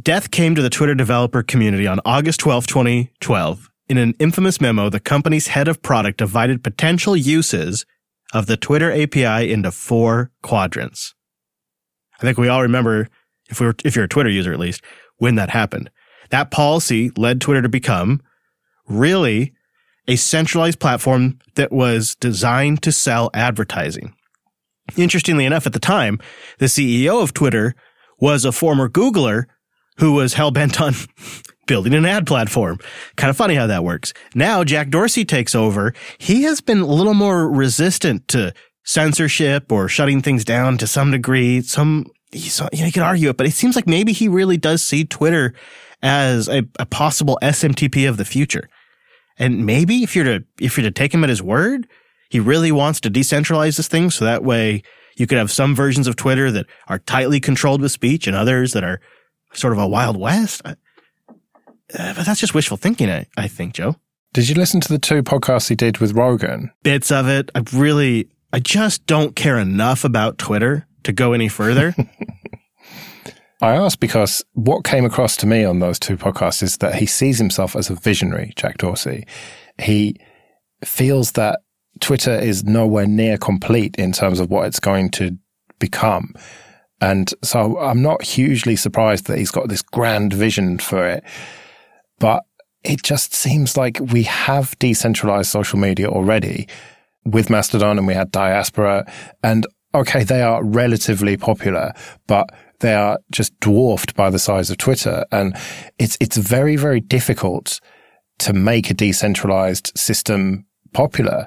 Death 0.00 0.30
came 0.30 0.54
to 0.54 0.62
the 0.62 0.70
Twitter 0.70 0.94
developer 0.94 1.42
community 1.42 1.86
on 1.86 2.00
August 2.04 2.40
12, 2.40 2.66
2012. 2.66 3.68
In 3.88 3.98
an 3.98 4.14
infamous 4.18 4.60
memo, 4.60 4.88
the 4.88 5.00
company's 5.00 5.48
head 5.48 5.68
of 5.68 5.82
product 5.82 6.18
divided 6.18 6.62
potential 6.62 7.16
uses 7.16 7.84
of 8.32 8.46
the 8.46 8.56
Twitter 8.56 8.90
API 8.92 9.52
into 9.52 9.70
four 9.70 10.30
quadrants. 10.42 11.14
I 12.18 12.22
think 12.22 12.38
we 12.38 12.48
all 12.48 12.62
remember, 12.62 13.08
if 13.48 13.60
we 13.60 13.66
were, 13.66 13.74
if 13.84 13.96
you're 13.96 14.04
a 14.04 14.08
Twitter 14.08 14.30
user 14.30 14.52
at 14.52 14.60
least, 14.60 14.82
when 15.18 15.34
that 15.34 15.50
happened. 15.50 15.90
That 16.30 16.50
policy 16.50 17.10
led 17.16 17.40
Twitter 17.40 17.62
to 17.62 17.68
become 17.68 18.22
really 18.90 19.54
a 20.08 20.16
centralized 20.16 20.80
platform 20.80 21.38
that 21.54 21.72
was 21.72 22.16
designed 22.16 22.82
to 22.82 22.92
sell 22.92 23.30
advertising. 23.32 24.14
Interestingly 24.96 25.44
enough, 25.44 25.66
at 25.66 25.72
the 25.72 25.78
time, 25.78 26.18
the 26.58 26.66
CEO 26.66 27.22
of 27.22 27.32
Twitter 27.32 27.74
was 28.18 28.44
a 28.44 28.52
former 28.52 28.88
Googler 28.88 29.44
who 29.98 30.12
was 30.12 30.34
hell 30.34 30.50
bent 30.50 30.80
on 30.80 30.94
building 31.66 31.94
an 31.94 32.04
ad 32.04 32.26
platform. 32.26 32.78
Kind 33.16 33.30
of 33.30 33.36
funny 33.36 33.54
how 33.54 33.68
that 33.68 33.84
works. 33.84 34.12
Now 34.34 34.64
Jack 34.64 34.90
Dorsey 34.90 35.24
takes 35.24 35.54
over. 35.54 35.94
He 36.18 36.42
has 36.42 36.60
been 36.60 36.80
a 36.80 36.86
little 36.86 37.14
more 37.14 37.48
resistant 37.48 38.26
to 38.28 38.52
censorship 38.84 39.70
or 39.70 39.88
shutting 39.88 40.22
things 40.22 40.44
down 40.44 40.78
to 40.78 40.86
some 40.86 41.12
degree. 41.12 41.60
Some, 41.62 42.06
you 42.32 42.50
know, 42.58 42.68
you 42.72 42.90
could 42.90 43.02
argue 43.02 43.28
it, 43.28 43.36
but 43.36 43.46
it 43.46 43.52
seems 43.52 43.76
like 43.76 43.86
maybe 43.86 44.12
he 44.12 44.26
really 44.26 44.56
does 44.56 44.82
see 44.82 45.04
Twitter 45.04 45.54
as 46.02 46.48
a, 46.48 46.64
a 46.78 46.86
possible 46.86 47.38
SMTP 47.42 48.08
of 48.08 48.16
the 48.16 48.24
future. 48.24 48.68
And 49.40 49.64
maybe 49.64 50.04
if 50.04 50.14
you're 50.14 50.26
to, 50.26 50.44
if 50.60 50.76
you're 50.76 50.84
to 50.84 50.90
take 50.92 51.12
him 51.12 51.24
at 51.24 51.30
his 51.30 51.42
word, 51.42 51.88
he 52.28 52.38
really 52.38 52.70
wants 52.70 53.00
to 53.00 53.10
decentralize 53.10 53.78
this 53.78 53.88
thing 53.88 54.10
so 54.10 54.24
that 54.26 54.44
way 54.44 54.82
you 55.16 55.26
could 55.26 55.38
have 55.38 55.50
some 55.50 55.74
versions 55.74 56.06
of 56.06 56.14
Twitter 56.14 56.52
that 56.52 56.66
are 56.86 56.98
tightly 57.00 57.40
controlled 57.40 57.80
with 57.80 57.90
speech 57.90 58.26
and 58.26 58.36
others 58.36 58.74
that 58.74 58.84
are 58.84 59.00
sort 59.54 59.72
of 59.72 59.78
a 59.78 59.88
wild 59.88 60.16
west. 60.16 60.60
Uh, 60.64 60.74
but 61.88 62.24
that's 62.24 62.38
just 62.38 62.54
wishful 62.54 62.76
thinking, 62.76 63.10
I, 63.10 63.26
I 63.36 63.48
think, 63.48 63.74
Joe. 63.74 63.96
Did 64.32 64.48
you 64.48 64.54
listen 64.54 64.80
to 64.82 64.88
the 64.88 64.98
two 64.98 65.22
podcasts 65.22 65.68
he 65.68 65.74
did 65.74 65.98
with 65.98 66.12
Rogan? 66.12 66.70
Bits 66.84 67.10
of 67.10 67.26
it. 67.26 67.50
I 67.54 67.64
really, 67.72 68.28
I 68.52 68.60
just 68.60 69.06
don't 69.06 69.34
care 69.34 69.58
enough 69.58 70.04
about 70.04 70.38
Twitter 70.38 70.86
to 71.02 71.12
go 71.12 71.32
any 71.32 71.48
further. 71.48 71.94
I 73.62 73.76
ask 73.76 74.00
because 74.00 74.42
what 74.54 74.84
came 74.84 75.04
across 75.04 75.36
to 75.38 75.46
me 75.46 75.64
on 75.64 75.80
those 75.80 75.98
two 75.98 76.16
podcasts 76.16 76.62
is 76.62 76.78
that 76.78 76.94
he 76.94 77.06
sees 77.06 77.38
himself 77.38 77.76
as 77.76 77.90
a 77.90 77.94
visionary, 77.94 78.52
Jack 78.56 78.78
Dorsey. 78.78 79.26
He 79.78 80.16
feels 80.82 81.32
that 81.32 81.60
Twitter 82.00 82.32
is 82.32 82.64
nowhere 82.64 83.06
near 83.06 83.36
complete 83.36 83.96
in 83.96 84.12
terms 84.12 84.40
of 84.40 84.50
what 84.50 84.66
it's 84.66 84.80
going 84.80 85.10
to 85.10 85.36
become. 85.78 86.34
And 87.02 87.32
so 87.42 87.78
I'm 87.78 88.02
not 88.02 88.22
hugely 88.22 88.76
surprised 88.76 89.26
that 89.26 89.38
he's 89.38 89.50
got 89.50 89.68
this 89.68 89.82
grand 89.82 90.32
vision 90.32 90.78
for 90.78 91.06
it. 91.06 91.22
But 92.18 92.44
it 92.82 93.02
just 93.02 93.34
seems 93.34 93.76
like 93.76 93.98
we 94.00 94.22
have 94.22 94.78
decentralized 94.78 95.50
social 95.50 95.78
media 95.78 96.08
already 96.08 96.66
with 97.24 97.50
Mastodon 97.50 97.98
and 97.98 98.06
we 98.06 98.14
had 98.14 98.30
Diaspora. 98.30 99.10
And 99.42 99.66
okay, 99.94 100.24
they 100.24 100.42
are 100.42 100.64
relatively 100.64 101.36
popular, 101.36 101.92
but 102.26 102.48
they 102.80 102.94
are 102.94 103.18
just 103.30 103.58
dwarfed 103.60 104.14
by 104.14 104.30
the 104.30 104.38
size 104.38 104.70
of 104.70 104.78
Twitter. 104.78 105.24
And 105.30 105.56
it's, 105.98 106.16
it's 106.20 106.36
very, 106.36 106.76
very 106.76 107.00
difficult 107.00 107.80
to 108.40 108.52
make 108.52 108.90
a 108.90 108.94
decentralized 108.94 109.92
system 109.96 110.66
popular. 110.92 111.46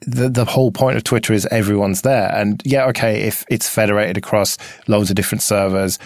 The, 0.00 0.28
the 0.28 0.44
whole 0.44 0.72
point 0.72 0.96
of 0.96 1.04
Twitter 1.04 1.32
is 1.32 1.46
everyone's 1.50 2.02
there. 2.02 2.34
And 2.34 2.62
yeah, 2.64 2.86
okay, 2.86 3.22
if 3.22 3.44
it's 3.50 3.68
federated 3.68 4.16
across 4.16 4.56
loads 4.88 5.10
of 5.10 5.16
different 5.16 5.42
servers, 5.42 5.98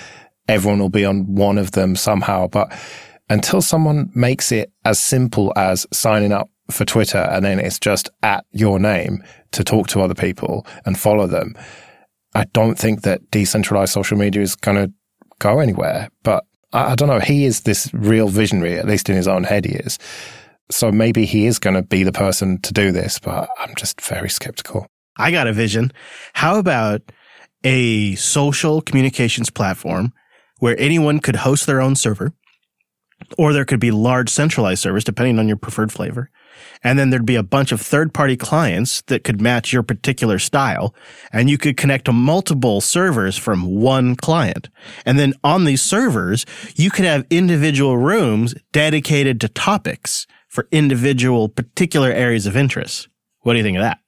everyone 0.48 0.80
will 0.80 0.88
be 0.88 1.04
on 1.04 1.34
one 1.34 1.58
of 1.58 1.72
them 1.72 1.96
somehow. 1.96 2.48
But 2.48 2.72
until 3.28 3.60
someone 3.60 4.10
makes 4.14 4.52
it 4.52 4.72
as 4.84 4.98
simple 4.98 5.52
as 5.56 5.86
signing 5.92 6.32
up 6.32 6.50
for 6.70 6.84
Twitter 6.84 7.28
and 7.30 7.44
then 7.44 7.58
it's 7.58 7.78
just 7.78 8.10
at 8.22 8.44
your 8.52 8.78
name 8.78 9.22
to 9.52 9.62
talk 9.62 9.86
to 9.88 10.00
other 10.00 10.14
people 10.14 10.66
and 10.84 10.98
follow 10.98 11.26
them, 11.26 11.54
I 12.36 12.44
don't 12.52 12.78
think 12.78 13.00
that 13.02 13.30
decentralized 13.30 13.94
social 13.94 14.18
media 14.18 14.42
is 14.42 14.56
going 14.56 14.76
to 14.76 14.92
go 15.38 15.58
anywhere. 15.58 16.10
But 16.22 16.44
I, 16.74 16.92
I, 16.92 16.94
don't 16.94 17.08
know. 17.08 17.18
He 17.18 17.46
is 17.46 17.62
this 17.62 17.90
real 17.94 18.28
visionary, 18.28 18.78
at 18.78 18.86
least 18.86 19.08
in 19.08 19.16
his 19.16 19.26
own 19.26 19.44
head, 19.44 19.64
he 19.64 19.72
is. 19.72 19.98
So 20.70 20.92
maybe 20.92 21.24
he 21.24 21.46
is 21.46 21.58
going 21.58 21.76
to 21.76 21.82
be 21.82 22.02
the 22.02 22.12
person 22.12 22.60
to 22.60 22.74
do 22.74 22.92
this, 22.92 23.18
but 23.18 23.48
I'm 23.58 23.74
just 23.74 24.02
very 24.02 24.28
skeptical. 24.28 24.86
I 25.16 25.30
got 25.30 25.46
a 25.46 25.52
vision. 25.54 25.92
How 26.34 26.58
about 26.58 27.00
a 27.64 28.16
social 28.16 28.82
communications 28.82 29.48
platform 29.48 30.12
where 30.58 30.78
anyone 30.78 31.20
could 31.20 31.36
host 31.36 31.66
their 31.66 31.80
own 31.80 31.96
server, 31.96 32.34
or 33.38 33.54
there 33.54 33.64
could 33.64 33.80
be 33.80 33.90
large 33.90 34.28
centralized 34.28 34.82
servers, 34.82 35.04
depending 35.04 35.38
on 35.38 35.48
your 35.48 35.56
preferred 35.56 35.90
flavor. 35.90 36.30
And 36.82 36.98
then 36.98 37.10
there'd 37.10 37.26
be 37.26 37.36
a 37.36 37.42
bunch 37.42 37.72
of 37.72 37.80
third 37.80 38.12
party 38.14 38.36
clients 38.36 39.02
that 39.02 39.24
could 39.24 39.40
match 39.40 39.72
your 39.72 39.82
particular 39.82 40.38
style. 40.38 40.94
And 41.32 41.50
you 41.50 41.58
could 41.58 41.76
connect 41.76 42.06
to 42.06 42.12
multiple 42.12 42.80
servers 42.80 43.36
from 43.36 43.66
one 43.66 44.16
client. 44.16 44.68
And 45.04 45.18
then 45.18 45.34
on 45.42 45.64
these 45.64 45.82
servers, 45.82 46.46
you 46.74 46.90
could 46.90 47.04
have 47.04 47.26
individual 47.30 47.96
rooms 47.96 48.54
dedicated 48.72 49.40
to 49.40 49.48
topics 49.48 50.26
for 50.48 50.68
individual 50.70 51.48
particular 51.48 52.10
areas 52.10 52.46
of 52.46 52.56
interest. 52.56 53.08
What 53.40 53.52
do 53.52 53.58
you 53.58 53.64
think 53.64 53.76
of 53.76 53.82
that? 53.82 53.98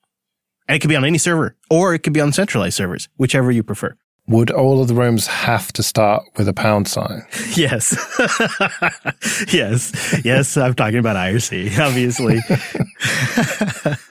And 0.66 0.76
it 0.76 0.80
could 0.80 0.90
be 0.90 0.96
on 0.96 1.04
any 1.04 1.18
server 1.18 1.56
or 1.70 1.94
it 1.94 2.00
could 2.00 2.12
be 2.12 2.20
on 2.20 2.32
centralized 2.32 2.76
servers, 2.76 3.08
whichever 3.16 3.50
you 3.50 3.62
prefer. 3.62 3.96
Would 4.28 4.50
all 4.50 4.82
of 4.82 4.88
the 4.88 4.94
rooms 4.94 5.26
have 5.26 5.72
to 5.72 5.82
start 5.82 6.22
with 6.36 6.48
a 6.48 6.52
pound 6.52 6.86
sign? 6.86 7.24
Yes. 7.56 7.96
yes. 9.52 10.20
Yes. 10.22 10.56
I'm 10.56 10.74
talking 10.74 10.98
about 10.98 11.16
IRC, 11.16 11.78
obviously. 11.78 12.40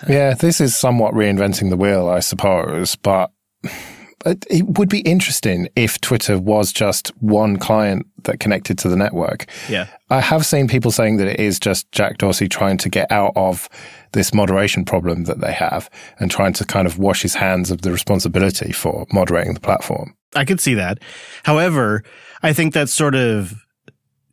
yeah, 0.14 0.34
this 0.34 0.60
is 0.60 0.76
somewhat 0.76 1.14
reinventing 1.14 1.70
the 1.70 1.78
wheel, 1.78 2.10
I 2.10 2.20
suppose. 2.20 2.96
But 2.96 3.32
it 4.26 4.66
would 4.78 4.90
be 4.90 5.02
interesting 5.02 5.70
if 5.76 6.02
Twitter 6.02 6.40
was 6.40 6.74
just 6.74 7.10
one 7.22 7.58
client 7.58 8.08
that 8.24 8.40
connected 8.40 8.78
to 8.80 8.90
the 8.90 8.96
network. 8.96 9.46
Yeah. 9.70 9.88
I 10.10 10.20
have 10.22 10.46
seen 10.46 10.68
people 10.68 10.92
saying 10.92 11.18
that 11.18 11.28
it 11.28 11.40
is 11.40 11.60
just 11.60 11.92
Jack 11.92 12.18
Dorsey 12.18 12.50
trying 12.50 12.78
to 12.80 12.90
get 12.90 13.12
out 13.12 13.34
of 13.36 13.70
this 14.14 14.34
moderation 14.34 14.86
problem 14.86 15.26
that 15.26 15.40
they 15.40 15.52
have 15.52 15.90
and 16.20 16.32
trying 16.32 16.54
to 16.54 16.66
kind 16.66 16.88
of 16.88 16.98
wash 16.98 17.22
his 17.22 17.36
hands 17.36 17.72
of 17.72 17.82
the 17.82 17.92
responsibility 17.92 18.72
for 18.72 19.06
moderating 19.12 19.54
the 19.54 19.60
platform. 19.60 20.16
I 20.36 20.46
could 20.46 20.60
see 20.60 20.74
that. 20.76 21.00
However, 21.44 22.04
I 22.44 22.54
think 22.54 22.74
that's 22.74 22.94
sort 22.94 23.16
of 23.16 23.66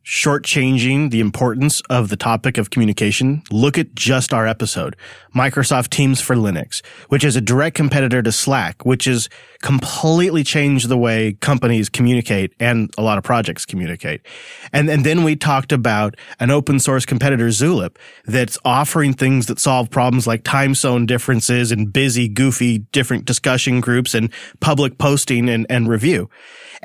shortchanging 0.05 1.09
the 1.09 1.19
importance 1.19 1.81
of 1.89 2.09
the 2.09 2.15
topic 2.15 2.59
of 2.59 2.69
communication, 2.69 3.41
look 3.49 3.75
at 3.75 3.95
just 3.95 4.33
our 4.33 4.45
episode, 4.45 4.95
Microsoft 5.35 5.89
Teams 5.89 6.21
for 6.21 6.35
Linux, 6.35 6.85
which 7.09 7.23
is 7.23 7.35
a 7.35 7.41
direct 7.41 7.75
competitor 7.75 8.21
to 8.21 8.31
Slack, 8.31 8.85
which 8.85 9.05
has 9.05 9.29
completely 9.63 10.43
changed 10.43 10.89
the 10.89 10.97
way 10.97 11.33
companies 11.41 11.89
communicate 11.89 12.53
and 12.59 12.93
a 12.99 13.01
lot 13.01 13.17
of 13.17 13.23
projects 13.23 13.65
communicate. 13.65 14.21
And, 14.71 14.91
and 14.91 15.03
then 15.03 15.23
we 15.23 15.35
talked 15.35 15.71
about 15.71 16.15
an 16.39 16.51
open 16.51 16.79
source 16.79 17.03
competitor, 17.03 17.47
Zulip, 17.47 17.97
that's 18.25 18.59
offering 18.63 19.13
things 19.13 19.47
that 19.47 19.59
solve 19.59 19.89
problems 19.89 20.27
like 20.27 20.43
time 20.43 20.75
zone 20.75 21.07
differences 21.07 21.71
and 21.71 21.91
busy, 21.91 22.27
goofy, 22.27 22.77
different 22.77 23.25
discussion 23.25 23.81
groups 23.81 24.13
and 24.13 24.31
public 24.59 24.99
posting 24.99 25.49
and, 25.49 25.65
and 25.67 25.89
review. 25.89 26.29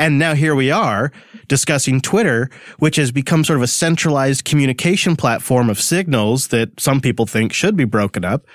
And 0.01 0.19
now 0.19 0.35
here 0.35 0.55
we 0.55 0.71
are 0.71 1.13
discussing 1.47 2.01
Twitter, 2.01 2.49
which 2.79 2.97
has 2.97 3.13
become 3.13 3.45
sort 3.45 3.59
of 3.59 3.63
a 3.63 3.67
centralized 3.67 4.47
communication 4.47 5.15
platform 5.15 5.69
of 5.69 5.79
signals 5.79 6.49
that 6.49 6.81
some 6.81 7.03
people 7.03 7.27
think 7.27 7.53
should 7.53 7.77
be 7.77 7.85
broken 7.85 8.25
up. 8.25 8.47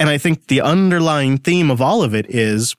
And 0.00 0.08
I 0.08 0.18
think 0.18 0.48
the 0.48 0.60
underlying 0.60 1.38
theme 1.38 1.70
of 1.70 1.80
all 1.80 2.02
of 2.02 2.12
it 2.12 2.26
is 2.28 2.74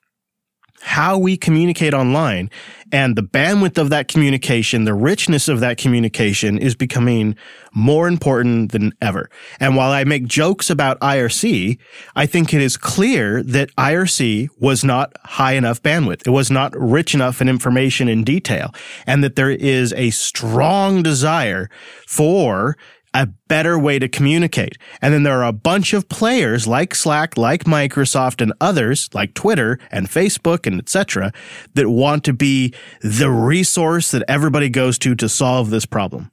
how 0.86 1.17
we 1.17 1.36
communicate 1.36 1.95
online 1.95 2.48
and 2.91 3.15
the 3.15 3.24
bandwidth 3.24 3.80
of 3.80 3.89
that 3.89 4.08
communication, 4.08 4.84
the 4.84 4.93
richness 4.93 5.48
of 5.48 5.60
that 5.60 5.78
communication 5.78 6.60
is 6.60 6.76
becoming 6.76 7.36
more 7.74 8.08
important 8.08 8.71
than 8.71 8.93
ever. 9.02 9.28
And 9.60 9.76
while 9.76 9.91
I 9.91 10.04
make 10.04 10.28
jokes 10.28 10.69
about 10.69 11.00
IRC, 11.00 11.80
I 12.15 12.28
think 12.28 12.54
it 12.54 12.62
is 12.62 12.78
clear 12.78 13.41
that 13.41 13.76
IRC 13.76 14.50
was 14.60 14.84
not 14.84 15.12
high 15.24 15.54
enough 15.54 15.82
bandwidth. 15.82 16.28
It 16.28 16.32
was 16.32 16.52
not 16.52 16.71
rich 16.78 17.15
enough 17.15 17.41
in 17.41 17.50
information 17.50 18.08
and 18.08 18.24
detail 18.24 18.71
and 19.08 19.24
that 19.24 19.36
there 19.36 19.50
is 19.50 19.91
a 19.93 20.12
strong 20.12 21.02
desire 21.02 21.67
for 22.06 22.78
a 23.15 23.28
better 23.47 23.80
way 23.80 23.97
to 23.97 24.10
communicate. 24.10 24.78
And 25.01 25.13
then 25.13 25.23
there 25.23 25.39
are 25.39 25.47
a 25.47 25.54
bunch 25.54 25.93
of 25.93 26.10
players 26.10 26.67
like 26.67 26.93
Slack, 26.93 27.38
like 27.38 27.63
Microsoft 27.63 28.41
and 28.41 28.51
others 28.60 29.10
like 29.13 29.34
Twitter 29.34 29.80
and 29.89 30.08
Facebook 30.08 30.67
and 30.67 30.80
etc. 30.80 31.32
that 31.75 31.89
want 31.89 32.25
to 32.25 32.34
be 32.34 32.73
the 33.01 33.32
resource 33.32 34.12
that 34.12 34.23
everybody 34.28 34.69
goes 34.69 34.99
to 34.99 35.15
to 35.15 35.30
solve 35.30 35.69
this 35.69 35.86
problem. 35.86 36.30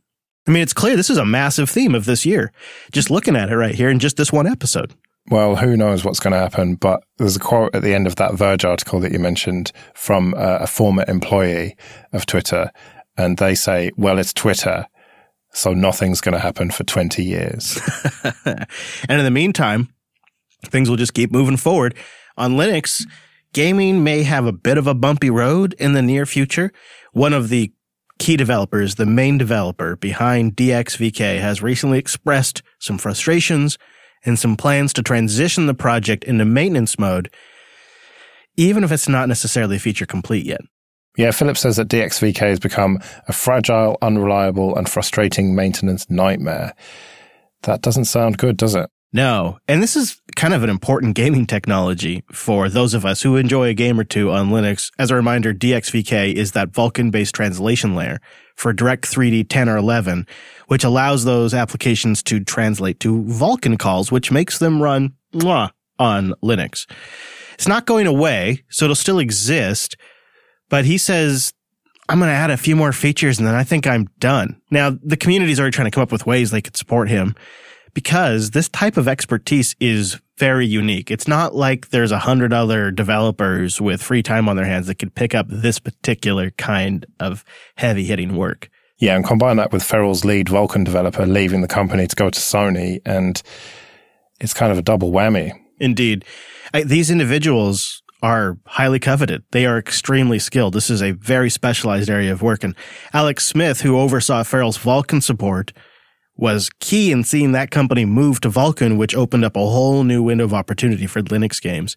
I 0.48 0.50
mean, 0.50 0.62
it's 0.62 0.72
clear 0.72 0.96
this 0.96 1.10
is 1.10 1.18
a 1.18 1.24
massive 1.24 1.70
theme 1.70 1.94
of 1.94 2.04
this 2.04 2.26
year. 2.26 2.52
Just 2.90 3.10
looking 3.10 3.36
at 3.36 3.48
it 3.48 3.56
right 3.56 3.74
here 3.74 3.88
in 3.88 4.00
just 4.00 4.16
this 4.16 4.32
one 4.32 4.48
episode. 4.48 4.92
Well, 5.30 5.54
who 5.54 5.76
knows 5.76 6.04
what's 6.04 6.18
going 6.18 6.32
to 6.32 6.38
happen? 6.38 6.74
But 6.74 7.04
there's 7.18 7.36
a 7.36 7.40
quote 7.40 7.76
at 7.76 7.82
the 7.82 7.94
end 7.94 8.08
of 8.08 8.16
that 8.16 8.34
Verge 8.34 8.64
article 8.64 8.98
that 9.00 9.12
you 9.12 9.20
mentioned 9.20 9.70
from 9.94 10.34
uh, 10.34 10.58
a 10.60 10.66
former 10.66 11.04
employee 11.06 11.76
of 12.12 12.26
Twitter. 12.26 12.72
And 13.16 13.38
they 13.38 13.54
say, 13.54 13.92
well, 13.96 14.18
it's 14.18 14.32
Twitter. 14.32 14.88
So 15.52 15.74
nothing's 15.74 16.20
going 16.20 16.32
to 16.32 16.38
happen 16.38 16.70
for 16.70 16.84
20 16.84 17.22
years. 17.22 17.78
and 18.44 18.66
in 19.08 19.24
the 19.24 19.30
meantime, 19.30 19.92
things 20.66 20.88
will 20.88 20.96
just 20.96 21.14
keep 21.14 21.30
moving 21.30 21.56
forward. 21.56 21.94
On 22.36 22.52
Linux, 22.52 23.06
gaming 23.52 24.02
may 24.02 24.22
have 24.22 24.46
a 24.46 24.52
bit 24.52 24.78
of 24.78 24.86
a 24.86 24.94
bumpy 24.94 25.30
road 25.30 25.74
in 25.78 25.92
the 25.92 26.02
near 26.02 26.24
future. 26.24 26.72
One 27.12 27.34
of 27.34 27.50
the 27.50 27.72
key 28.18 28.36
developers, 28.36 28.94
the 28.94 29.06
main 29.06 29.36
developer 29.36 29.96
behind 29.96 30.56
DXVK, 30.56 31.40
has 31.40 31.62
recently 31.62 31.98
expressed 31.98 32.62
some 32.78 32.96
frustrations 32.96 33.78
and 34.24 34.38
some 34.38 34.56
plans 34.56 34.92
to 34.94 35.02
transition 35.02 35.66
the 35.66 35.74
project 35.74 36.24
into 36.24 36.44
maintenance 36.44 36.98
mode, 36.98 37.32
even 38.56 38.84
if 38.84 38.92
it's 38.92 39.08
not 39.08 39.28
necessarily 39.28 39.78
feature 39.78 40.06
complete 40.06 40.46
yet. 40.46 40.60
Yeah, 41.16 41.30
Philip 41.30 41.58
says 41.58 41.76
that 41.76 41.88
DXVK 41.88 42.38
has 42.38 42.60
become 42.60 42.98
a 43.28 43.32
fragile, 43.32 43.98
unreliable, 44.00 44.76
and 44.76 44.88
frustrating 44.88 45.54
maintenance 45.54 46.08
nightmare. 46.08 46.74
That 47.62 47.82
doesn't 47.82 48.06
sound 48.06 48.38
good, 48.38 48.56
does 48.56 48.74
it? 48.74 48.88
No. 49.12 49.58
And 49.68 49.82
this 49.82 49.94
is 49.94 50.20
kind 50.36 50.54
of 50.54 50.62
an 50.62 50.70
important 50.70 51.14
gaming 51.14 51.46
technology 51.46 52.24
for 52.32 52.70
those 52.70 52.94
of 52.94 53.04
us 53.04 53.20
who 53.20 53.36
enjoy 53.36 53.68
a 53.68 53.74
game 53.74 54.00
or 54.00 54.04
two 54.04 54.30
on 54.30 54.48
Linux. 54.48 54.90
As 54.98 55.10
a 55.10 55.14
reminder, 55.14 55.52
DXVK 55.52 56.32
is 56.32 56.52
that 56.52 56.72
Vulkan 56.72 57.10
based 57.10 57.34
translation 57.34 57.94
layer 57.94 58.20
for 58.56 58.72
Direct 58.72 59.04
3D 59.04 59.48
10 59.50 59.68
or 59.68 59.76
11, 59.76 60.26
which 60.68 60.82
allows 60.82 61.24
those 61.24 61.52
applications 61.52 62.22
to 62.22 62.42
translate 62.42 63.00
to 63.00 63.22
Vulkan 63.24 63.78
calls, 63.78 64.10
which 64.10 64.32
makes 64.32 64.58
them 64.58 64.82
run 64.82 65.12
mwah, 65.34 65.70
on 65.98 66.32
Linux. 66.42 66.90
It's 67.54 67.68
not 67.68 67.86
going 67.86 68.06
away, 68.06 68.64
so 68.70 68.86
it'll 68.86 68.94
still 68.94 69.18
exist 69.18 69.94
but 70.72 70.86
he 70.86 70.96
says, 70.96 71.52
I'm 72.08 72.18
going 72.18 72.30
to 72.30 72.34
add 72.34 72.50
a 72.50 72.56
few 72.56 72.74
more 72.74 72.92
features 72.92 73.38
and 73.38 73.46
then 73.46 73.54
I 73.54 73.62
think 73.62 73.86
I'm 73.86 74.08
done. 74.18 74.58
Now, 74.70 74.96
the 75.02 75.18
community's 75.18 75.60
already 75.60 75.74
trying 75.74 75.84
to 75.84 75.90
come 75.90 76.02
up 76.02 76.10
with 76.10 76.24
ways 76.24 76.50
they 76.50 76.62
could 76.62 76.78
support 76.78 77.10
him 77.10 77.36
because 77.92 78.52
this 78.52 78.70
type 78.70 78.96
of 78.96 79.06
expertise 79.06 79.76
is 79.80 80.18
very 80.38 80.66
unique. 80.66 81.10
It's 81.10 81.28
not 81.28 81.54
like 81.54 81.90
there's 81.90 82.10
a 82.10 82.20
hundred 82.20 82.54
other 82.54 82.90
developers 82.90 83.82
with 83.82 84.02
free 84.02 84.22
time 84.22 84.48
on 84.48 84.56
their 84.56 84.64
hands 84.64 84.86
that 84.86 84.94
could 84.94 85.14
pick 85.14 85.34
up 85.34 85.44
this 85.50 85.78
particular 85.78 86.50
kind 86.52 87.04
of 87.20 87.44
heavy 87.76 88.04
hitting 88.04 88.34
work. 88.34 88.70
Yeah, 88.96 89.14
and 89.14 89.26
combine 89.26 89.56
that 89.56 89.72
with 89.72 89.82
Feral's 89.82 90.24
lead 90.24 90.46
Vulkan 90.46 90.86
developer 90.86 91.26
leaving 91.26 91.60
the 91.60 91.68
company 91.68 92.06
to 92.06 92.16
go 92.16 92.30
to 92.30 92.40
Sony, 92.40 93.02
and 93.04 93.42
it's 94.40 94.54
kind 94.54 94.72
of 94.72 94.78
a 94.78 94.82
double 94.82 95.12
whammy. 95.12 95.52
Indeed. 95.78 96.24
I, 96.72 96.84
these 96.84 97.10
individuals 97.10 98.02
are 98.22 98.58
highly 98.66 98.98
coveted. 98.98 99.42
They 99.50 99.66
are 99.66 99.78
extremely 99.78 100.38
skilled. 100.38 100.74
This 100.74 100.90
is 100.90 101.02
a 101.02 101.12
very 101.12 101.50
specialized 101.50 102.08
area 102.08 102.32
of 102.32 102.42
work. 102.42 102.62
And 102.62 102.74
Alex 103.12 103.44
Smith, 103.44 103.80
who 103.80 103.98
oversaw 103.98 104.44
Feral's 104.44 104.78
Vulkan 104.78 105.22
support, 105.22 105.72
was 106.36 106.70
key 106.80 107.12
in 107.12 107.24
seeing 107.24 107.52
that 107.52 107.70
company 107.70 108.04
move 108.04 108.40
to 108.40 108.48
Vulkan, 108.48 108.96
which 108.96 109.14
opened 109.14 109.44
up 109.44 109.56
a 109.56 109.60
whole 109.60 110.04
new 110.04 110.22
window 110.22 110.44
of 110.44 110.54
opportunity 110.54 111.06
for 111.06 111.22
Linux 111.22 111.60
games. 111.60 111.96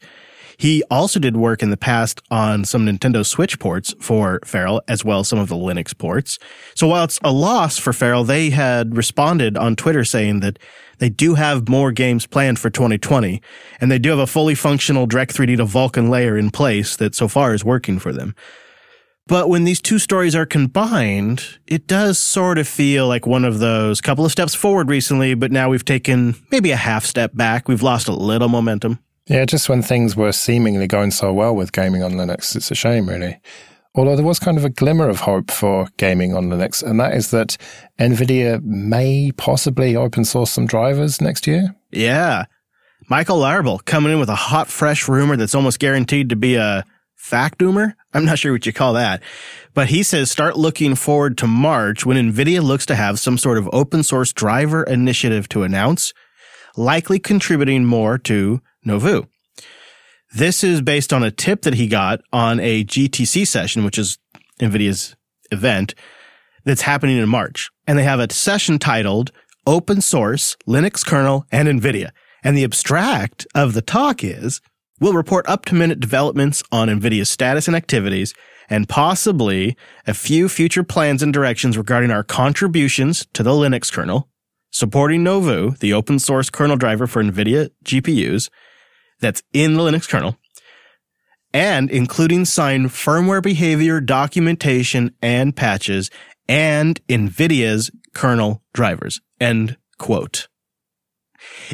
He 0.57 0.83
also 0.89 1.19
did 1.19 1.35
work 1.35 1.61
in 1.61 1.69
the 1.69 1.77
past 1.77 2.21
on 2.31 2.63
some 2.63 2.85
Nintendo 2.85 3.25
Switch 3.25 3.59
ports 3.59 3.93
for 3.99 4.39
Feral, 4.45 4.81
as 4.87 5.03
well 5.03 5.19
as 5.19 5.27
some 5.27 5.39
of 5.39 5.49
the 5.49 5.55
Linux 5.55 5.97
ports. 5.97 6.39
So 6.75 6.87
while 6.87 7.03
it's 7.03 7.19
a 7.23 7.31
loss 7.31 7.77
for 7.77 7.93
Feral, 7.93 8.23
they 8.23 8.49
had 8.51 8.95
responded 8.95 9.57
on 9.57 9.75
Twitter 9.75 10.05
saying 10.05 10.39
that 10.41 10.59
they 10.99 11.09
do 11.09 11.35
have 11.35 11.69
more 11.69 11.91
games 11.91 12.25
planned 12.25 12.59
for 12.59 12.69
2020, 12.69 13.41
and 13.79 13.91
they 13.91 13.99
do 13.99 14.09
have 14.09 14.19
a 14.19 14.27
fully 14.27 14.55
functional 14.55 15.05
Direct 15.05 15.35
3D 15.35 15.57
to 15.57 15.65
Vulkan 15.65 16.09
layer 16.09 16.37
in 16.37 16.49
place 16.49 16.95
that 16.97 17.15
so 17.15 17.27
far 17.27 17.53
is 17.53 17.63
working 17.63 17.99
for 17.99 18.11
them. 18.11 18.35
But 19.27 19.49
when 19.49 19.63
these 19.63 19.81
two 19.81 19.97
stories 19.97 20.35
are 20.35 20.45
combined, 20.45 21.57
it 21.65 21.87
does 21.87 22.19
sort 22.19 22.59
of 22.59 22.67
feel 22.67 23.07
like 23.07 23.25
one 23.25 23.43
of 23.43 23.57
those 23.57 23.99
couple 23.99 24.23
of 24.23 24.31
steps 24.31 24.53
forward 24.53 24.87
recently, 24.87 25.33
but 25.33 25.51
now 25.51 25.69
we've 25.69 25.85
taken 25.85 26.35
maybe 26.51 26.69
a 26.69 26.75
half 26.75 27.05
step 27.05 27.35
back. 27.35 27.67
We've 27.67 27.81
lost 27.81 28.07
a 28.07 28.13
little 28.13 28.49
momentum. 28.49 28.99
Yeah, 29.27 29.45
just 29.45 29.67
when 29.67 29.81
things 29.81 30.15
were 30.15 30.31
seemingly 30.31 30.85
going 30.85 31.09
so 31.09 31.33
well 31.33 31.55
with 31.55 31.71
gaming 31.71 32.03
on 32.03 32.13
Linux, 32.13 32.55
it's 32.55 32.69
a 32.69 32.75
shame, 32.75 33.09
really. 33.09 33.39
Although 33.95 34.17
there 34.17 34.25
was 34.25 34.39
kind 34.39 34.57
of 34.57 34.65
a 34.65 34.69
glimmer 34.69 35.07
of 35.07 35.21
hope 35.21 35.49
for 35.49 35.87
gaming 35.97 36.35
on 36.35 36.49
Linux, 36.49 36.83
and 36.83 36.99
that 36.99 37.13
is 37.13 37.31
that 37.31 37.57
NVIDIA 37.97 38.61
may 38.61 39.31
possibly 39.31 39.95
open 39.95 40.25
source 40.25 40.51
some 40.51 40.67
drivers 40.67 41.21
next 41.21 41.47
year. 41.47 41.73
Yeah. 41.91 42.45
Michael 43.09 43.39
Larabel 43.39 43.83
coming 43.85 44.11
in 44.11 44.19
with 44.19 44.29
a 44.29 44.35
hot, 44.35 44.67
fresh 44.67 45.07
rumor 45.07 45.37
that's 45.37 45.55
almost 45.55 45.79
guaranteed 45.79 46.29
to 46.29 46.35
be 46.35 46.55
a 46.55 46.83
fact 47.15 47.57
doomer. 47.57 47.93
I'm 48.13 48.25
not 48.25 48.37
sure 48.37 48.51
what 48.51 48.65
you 48.65 48.73
call 48.73 48.93
that. 48.93 49.23
But 49.73 49.87
he 49.87 50.03
says 50.03 50.29
start 50.29 50.57
looking 50.57 50.95
forward 50.95 51.37
to 51.39 51.47
March 51.47 52.05
when 52.05 52.17
NVIDIA 52.17 52.61
looks 52.61 52.85
to 52.87 52.95
have 52.95 53.19
some 53.19 53.37
sort 53.37 53.57
of 53.57 53.69
open 53.71 54.03
source 54.03 54.33
driver 54.33 54.83
initiative 54.83 55.47
to 55.49 55.63
announce, 55.63 56.13
likely 56.75 57.17
contributing 57.17 57.85
more 57.85 58.17
to 58.19 58.61
Nouveau. 58.83 59.27
This 60.35 60.65
is 60.65 60.81
based 60.81 61.13
on 61.13 61.23
a 61.23 61.31
tip 61.31 61.61
that 61.61 61.75
he 61.75 61.87
got 61.87 62.19
on 62.33 62.59
a 62.59 62.83
GTC 62.83 63.47
session, 63.47 63.85
which 63.85 63.97
is 63.97 64.17
NVIDIA's 64.59 65.15
event 65.49 65.95
that's 66.65 66.81
happening 66.81 67.17
in 67.17 67.29
March. 67.29 67.71
And 67.87 67.97
they 67.97 68.03
have 68.03 68.19
a 68.19 68.33
session 68.33 68.77
titled 68.77 69.31
Open 69.65 70.01
Source, 70.01 70.57
Linux 70.67 71.05
Kernel, 71.05 71.45
and 71.53 71.69
NVIDIA. 71.69 72.09
And 72.43 72.57
the 72.57 72.65
abstract 72.65 73.47
of 73.55 73.73
the 73.73 73.81
talk 73.81 74.25
is 74.25 74.59
we'll 74.99 75.13
report 75.13 75.47
up 75.47 75.63
to 75.65 75.75
minute 75.75 76.01
developments 76.01 76.63
on 76.69 76.89
NVIDIA's 76.89 77.29
status 77.29 77.69
and 77.69 77.77
activities 77.77 78.33
and 78.69 78.89
possibly 78.89 79.77
a 80.05 80.13
few 80.13 80.49
future 80.49 80.83
plans 80.83 81.23
and 81.23 81.31
directions 81.31 81.77
regarding 81.77 82.11
our 82.11 82.23
contributions 82.25 83.25
to 83.31 83.41
the 83.41 83.51
Linux 83.51 83.89
kernel, 83.89 84.27
supporting 84.69 85.23
Nouveau, 85.23 85.69
the 85.79 85.93
open 85.93 86.19
source 86.19 86.49
kernel 86.49 86.75
driver 86.75 87.07
for 87.07 87.23
NVIDIA 87.23 87.69
GPUs, 87.85 88.49
that's 89.25 89.41
in 89.53 89.73
the 89.73 89.81
Linux 89.81 90.07
kernel. 90.07 90.37
and 91.51 91.89
including 91.89 92.45
sign 92.45 92.85
firmware 92.89 93.41
behavior 93.41 93.99
documentation 94.01 95.15
and 95.21 95.55
patches 95.55 96.11
and 96.49 96.99
NVIDIA's 97.07 97.89
kernel 98.13 98.61
drivers. 98.73 99.21
End 99.39 99.77
quote. 99.97 100.47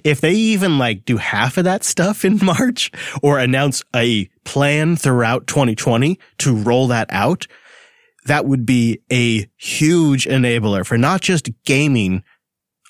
If 0.04 0.22
they 0.22 0.34
even 0.34 0.78
like 0.78 1.04
do 1.04 1.18
half 1.18 1.58
of 1.58 1.64
that 1.66 1.84
stuff 1.84 2.24
in 2.24 2.40
March 2.44 2.92
or 3.22 3.38
announce 3.40 3.84
a 3.96 4.30
plan 4.46 4.96
throughout 4.96 5.48
2020 5.48 6.20
to 6.38 6.56
roll 6.56 6.88
that 6.88 7.08
out, 7.10 7.48
that 8.26 8.46
would 8.46 8.66
be 8.66 9.00
a 9.12 9.50
huge 9.58 10.26
enabler 10.26 10.86
for 10.86 10.98
not 10.98 11.22
just 11.22 11.50
gaming 11.66 12.24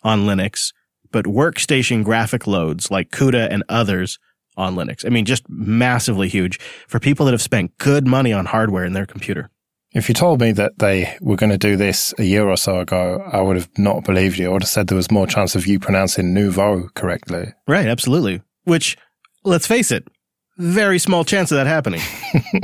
on 0.03 0.25
Linux, 0.25 0.73
but 1.11 1.25
workstation 1.25 2.03
graphic 2.03 2.45
loads 2.45 2.91
like 2.91 3.11
CUDA 3.11 3.47
and 3.49 3.63
others 3.69 4.19
on 4.57 4.75
Linux. 4.75 5.05
I 5.05 5.09
mean, 5.09 5.25
just 5.25 5.43
massively 5.49 6.27
huge 6.27 6.59
for 6.87 6.99
people 6.99 7.25
that 7.25 7.31
have 7.33 7.41
spent 7.41 7.77
good 7.77 8.07
money 8.07 8.33
on 8.33 8.45
hardware 8.45 8.85
in 8.85 8.93
their 8.93 9.05
computer. 9.05 9.49
If 9.93 10.07
you 10.07 10.15
told 10.15 10.39
me 10.39 10.53
that 10.53 10.79
they 10.79 11.17
were 11.19 11.35
going 11.35 11.49
to 11.49 11.57
do 11.57 11.75
this 11.75 12.13
a 12.17 12.23
year 12.23 12.47
or 12.47 12.55
so 12.55 12.79
ago, 12.79 13.21
I 13.31 13.41
would 13.41 13.57
have 13.57 13.69
not 13.77 14.05
believed 14.05 14.37
you. 14.37 14.49
I 14.49 14.53
would 14.53 14.61
have 14.61 14.69
said 14.69 14.87
there 14.87 14.95
was 14.95 15.11
more 15.11 15.27
chance 15.27 15.53
of 15.53 15.67
you 15.67 15.79
pronouncing 15.79 16.33
nouveau 16.33 16.87
correctly. 16.95 17.53
Right, 17.67 17.87
absolutely. 17.87 18.41
Which, 18.63 18.97
let's 19.43 19.67
face 19.67 19.91
it, 19.91 20.07
very 20.57 20.97
small 20.97 21.25
chance 21.25 21.51
of 21.51 21.57
that 21.57 21.67
happening. 21.67 22.01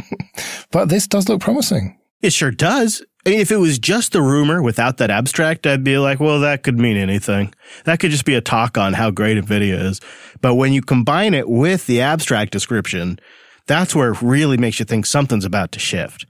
but 0.71 0.87
this 0.87 1.05
does 1.07 1.27
look 1.27 1.41
promising. 1.41 1.97
It 2.21 2.33
sure 2.33 2.51
does. 2.51 3.03
I 3.25 3.31
mean, 3.31 3.39
if 3.39 3.51
it 3.51 3.57
was 3.57 3.77
just 3.77 4.13
the 4.13 4.21
rumor 4.21 4.61
without 4.61 4.97
that 4.97 5.11
abstract, 5.11 5.67
I'd 5.67 5.83
be 5.83 5.97
like, 5.97 6.19
well, 6.19 6.39
that 6.39 6.63
could 6.63 6.79
mean 6.79 6.97
anything. 6.97 7.53
That 7.83 7.99
could 7.99 8.11
just 8.11 8.25
be 8.25 8.35
a 8.35 8.41
talk 8.41 8.77
on 8.77 8.93
how 8.93 9.11
great 9.11 9.37
NVIDIA 9.37 9.83
is. 9.83 9.99
But 10.41 10.55
when 10.55 10.71
you 10.73 10.81
combine 10.81 11.33
it 11.33 11.49
with 11.49 11.87
the 11.87 12.01
abstract 12.01 12.51
description, 12.51 13.19
that's 13.67 13.93
where 13.93 14.11
it 14.11 14.21
really 14.21 14.57
makes 14.57 14.79
you 14.79 14.85
think 14.85 15.05
something's 15.05 15.45
about 15.45 15.73
to 15.73 15.79
shift. 15.79 16.25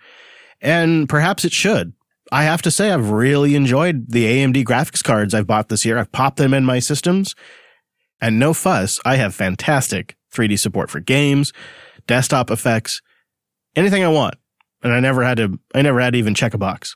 And 0.59 1.07
perhaps 1.07 1.45
it 1.45 1.53
should. 1.53 1.93
I 2.31 2.43
have 2.43 2.61
to 2.63 2.71
say, 2.71 2.91
I've 2.91 3.11
really 3.11 3.55
enjoyed 3.55 4.11
the 4.11 4.25
AMD 4.25 4.65
graphics 4.65 5.03
cards 5.03 5.33
I've 5.33 5.47
bought 5.47 5.69
this 5.69 5.85
year. 5.85 5.97
I've 5.97 6.11
popped 6.11 6.37
them 6.37 6.53
in 6.53 6.65
my 6.65 6.79
systems 6.79 7.35
and 8.19 8.39
no 8.39 8.53
fuss. 8.53 8.99
I 9.05 9.15
have 9.17 9.35
fantastic 9.35 10.15
3D 10.33 10.59
support 10.59 10.89
for 10.89 10.99
games, 10.99 11.53
desktop 12.07 12.51
effects, 12.51 13.01
anything 13.75 14.03
I 14.03 14.09
want. 14.09 14.35
And 14.87 14.95
I 14.95 15.01
never 15.01 15.21
had 15.21 15.35
to, 15.37 15.59
I 15.75 15.81
never 15.81 15.99
had 15.99 16.13
to 16.13 16.19
even 16.19 16.33
check 16.33 16.53
a 16.53 16.57
box. 16.57 16.95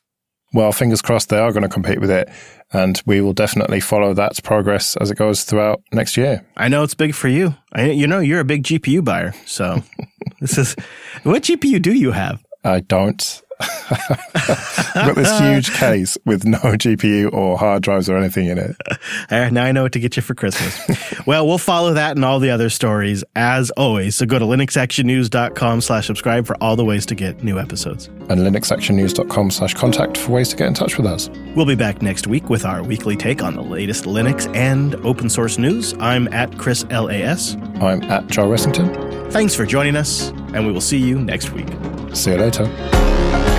Well, 0.53 0.71
fingers 0.71 1.01
crossed 1.01 1.27
they 1.27 1.37
are 1.37 1.51
going 1.51 1.63
to 1.63 1.69
compete 1.69 1.99
with 1.99 2.09
it. 2.09 2.29
And 2.71 3.01
we 3.05 3.19
will 3.19 3.33
definitely 3.33 3.81
follow 3.81 4.13
that 4.13 4.41
progress 4.43 4.95
as 4.97 5.11
it 5.11 5.17
goes 5.17 5.43
throughout 5.43 5.81
next 5.91 6.15
year. 6.15 6.45
I 6.55 6.69
know 6.69 6.83
it's 6.83 6.93
big 6.93 7.13
for 7.13 7.27
you. 7.27 7.55
I, 7.73 7.91
you 7.91 8.07
know, 8.07 8.19
you're 8.19 8.39
a 8.39 8.45
big 8.45 8.63
GPU 8.63 9.03
buyer. 9.03 9.33
So 9.45 9.83
this 10.39 10.57
is, 10.57 10.75
what 11.23 11.43
GPU 11.43 11.81
do 11.81 11.93
you 11.93 12.11
have? 12.11 12.41
I 12.63 12.79
don't. 12.79 13.41
Got 14.93 15.15
this 15.15 15.39
huge 15.39 15.71
case 15.73 16.17
with 16.25 16.45
no 16.45 16.57
GPU 16.59 17.33
or 17.33 17.57
hard 17.57 17.83
drives 17.83 18.09
or 18.09 18.17
anything 18.17 18.47
in 18.47 18.57
it. 18.57 18.75
Eh, 19.29 19.49
now 19.49 19.63
I 19.63 19.71
know 19.71 19.83
what 19.83 19.93
to 19.93 19.99
get 19.99 20.15
you 20.15 20.21
for 20.21 20.35
Christmas. 20.35 20.77
well, 21.25 21.47
we'll 21.47 21.57
follow 21.57 21.93
that 21.93 22.15
and 22.17 22.25
all 22.25 22.39
the 22.39 22.49
other 22.49 22.69
stories 22.69 23.23
as 23.35 23.69
always. 23.71 24.15
So 24.15 24.25
go 24.25 24.39
to 24.39 24.45
linuxactionnews.com 24.45 25.81
slash 25.81 26.07
subscribe 26.07 26.45
for 26.45 26.55
all 26.61 26.75
the 26.75 26.83
ways 26.83 27.05
to 27.07 27.15
get 27.15 27.43
new 27.43 27.57
episodes. 27.57 28.07
And 28.29 28.41
linuxactionnews.com 28.41 29.51
slash 29.51 29.73
contact 29.73 30.17
for 30.17 30.31
ways 30.31 30.49
to 30.49 30.55
get 30.55 30.67
in 30.67 30.73
touch 30.73 30.97
with 30.97 31.05
us. 31.05 31.29
We'll 31.55 31.65
be 31.65 31.75
back 31.75 32.01
next 32.01 32.27
week 32.27 32.49
with 32.49 32.65
our 32.65 32.83
weekly 32.83 33.15
take 33.15 33.41
on 33.41 33.55
the 33.55 33.63
latest 33.63 34.03
Linux 34.05 34.53
and 34.55 34.95
open 35.05 35.29
source 35.29 35.57
news. 35.57 35.93
I'm 35.99 36.27
at 36.33 36.57
Chris 36.57 36.83
LAS. 36.85 37.55
I'm 37.79 38.03
at 38.03 38.27
Joe 38.27 38.47
Ressington. 38.47 39.31
Thanks 39.31 39.55
for 39.55 39.65
joining 39.65 39.95
us, 39.95 40.29
and 40.53 40.65
we 40.65 40.73
will 40.73 40.81
see 40.81 40.97
you 40.97 41.17
next 41.19 41.51
week. 41.51 41.67
See 42.13 42.31
you 42.31 42.37
later. 42.37 43.50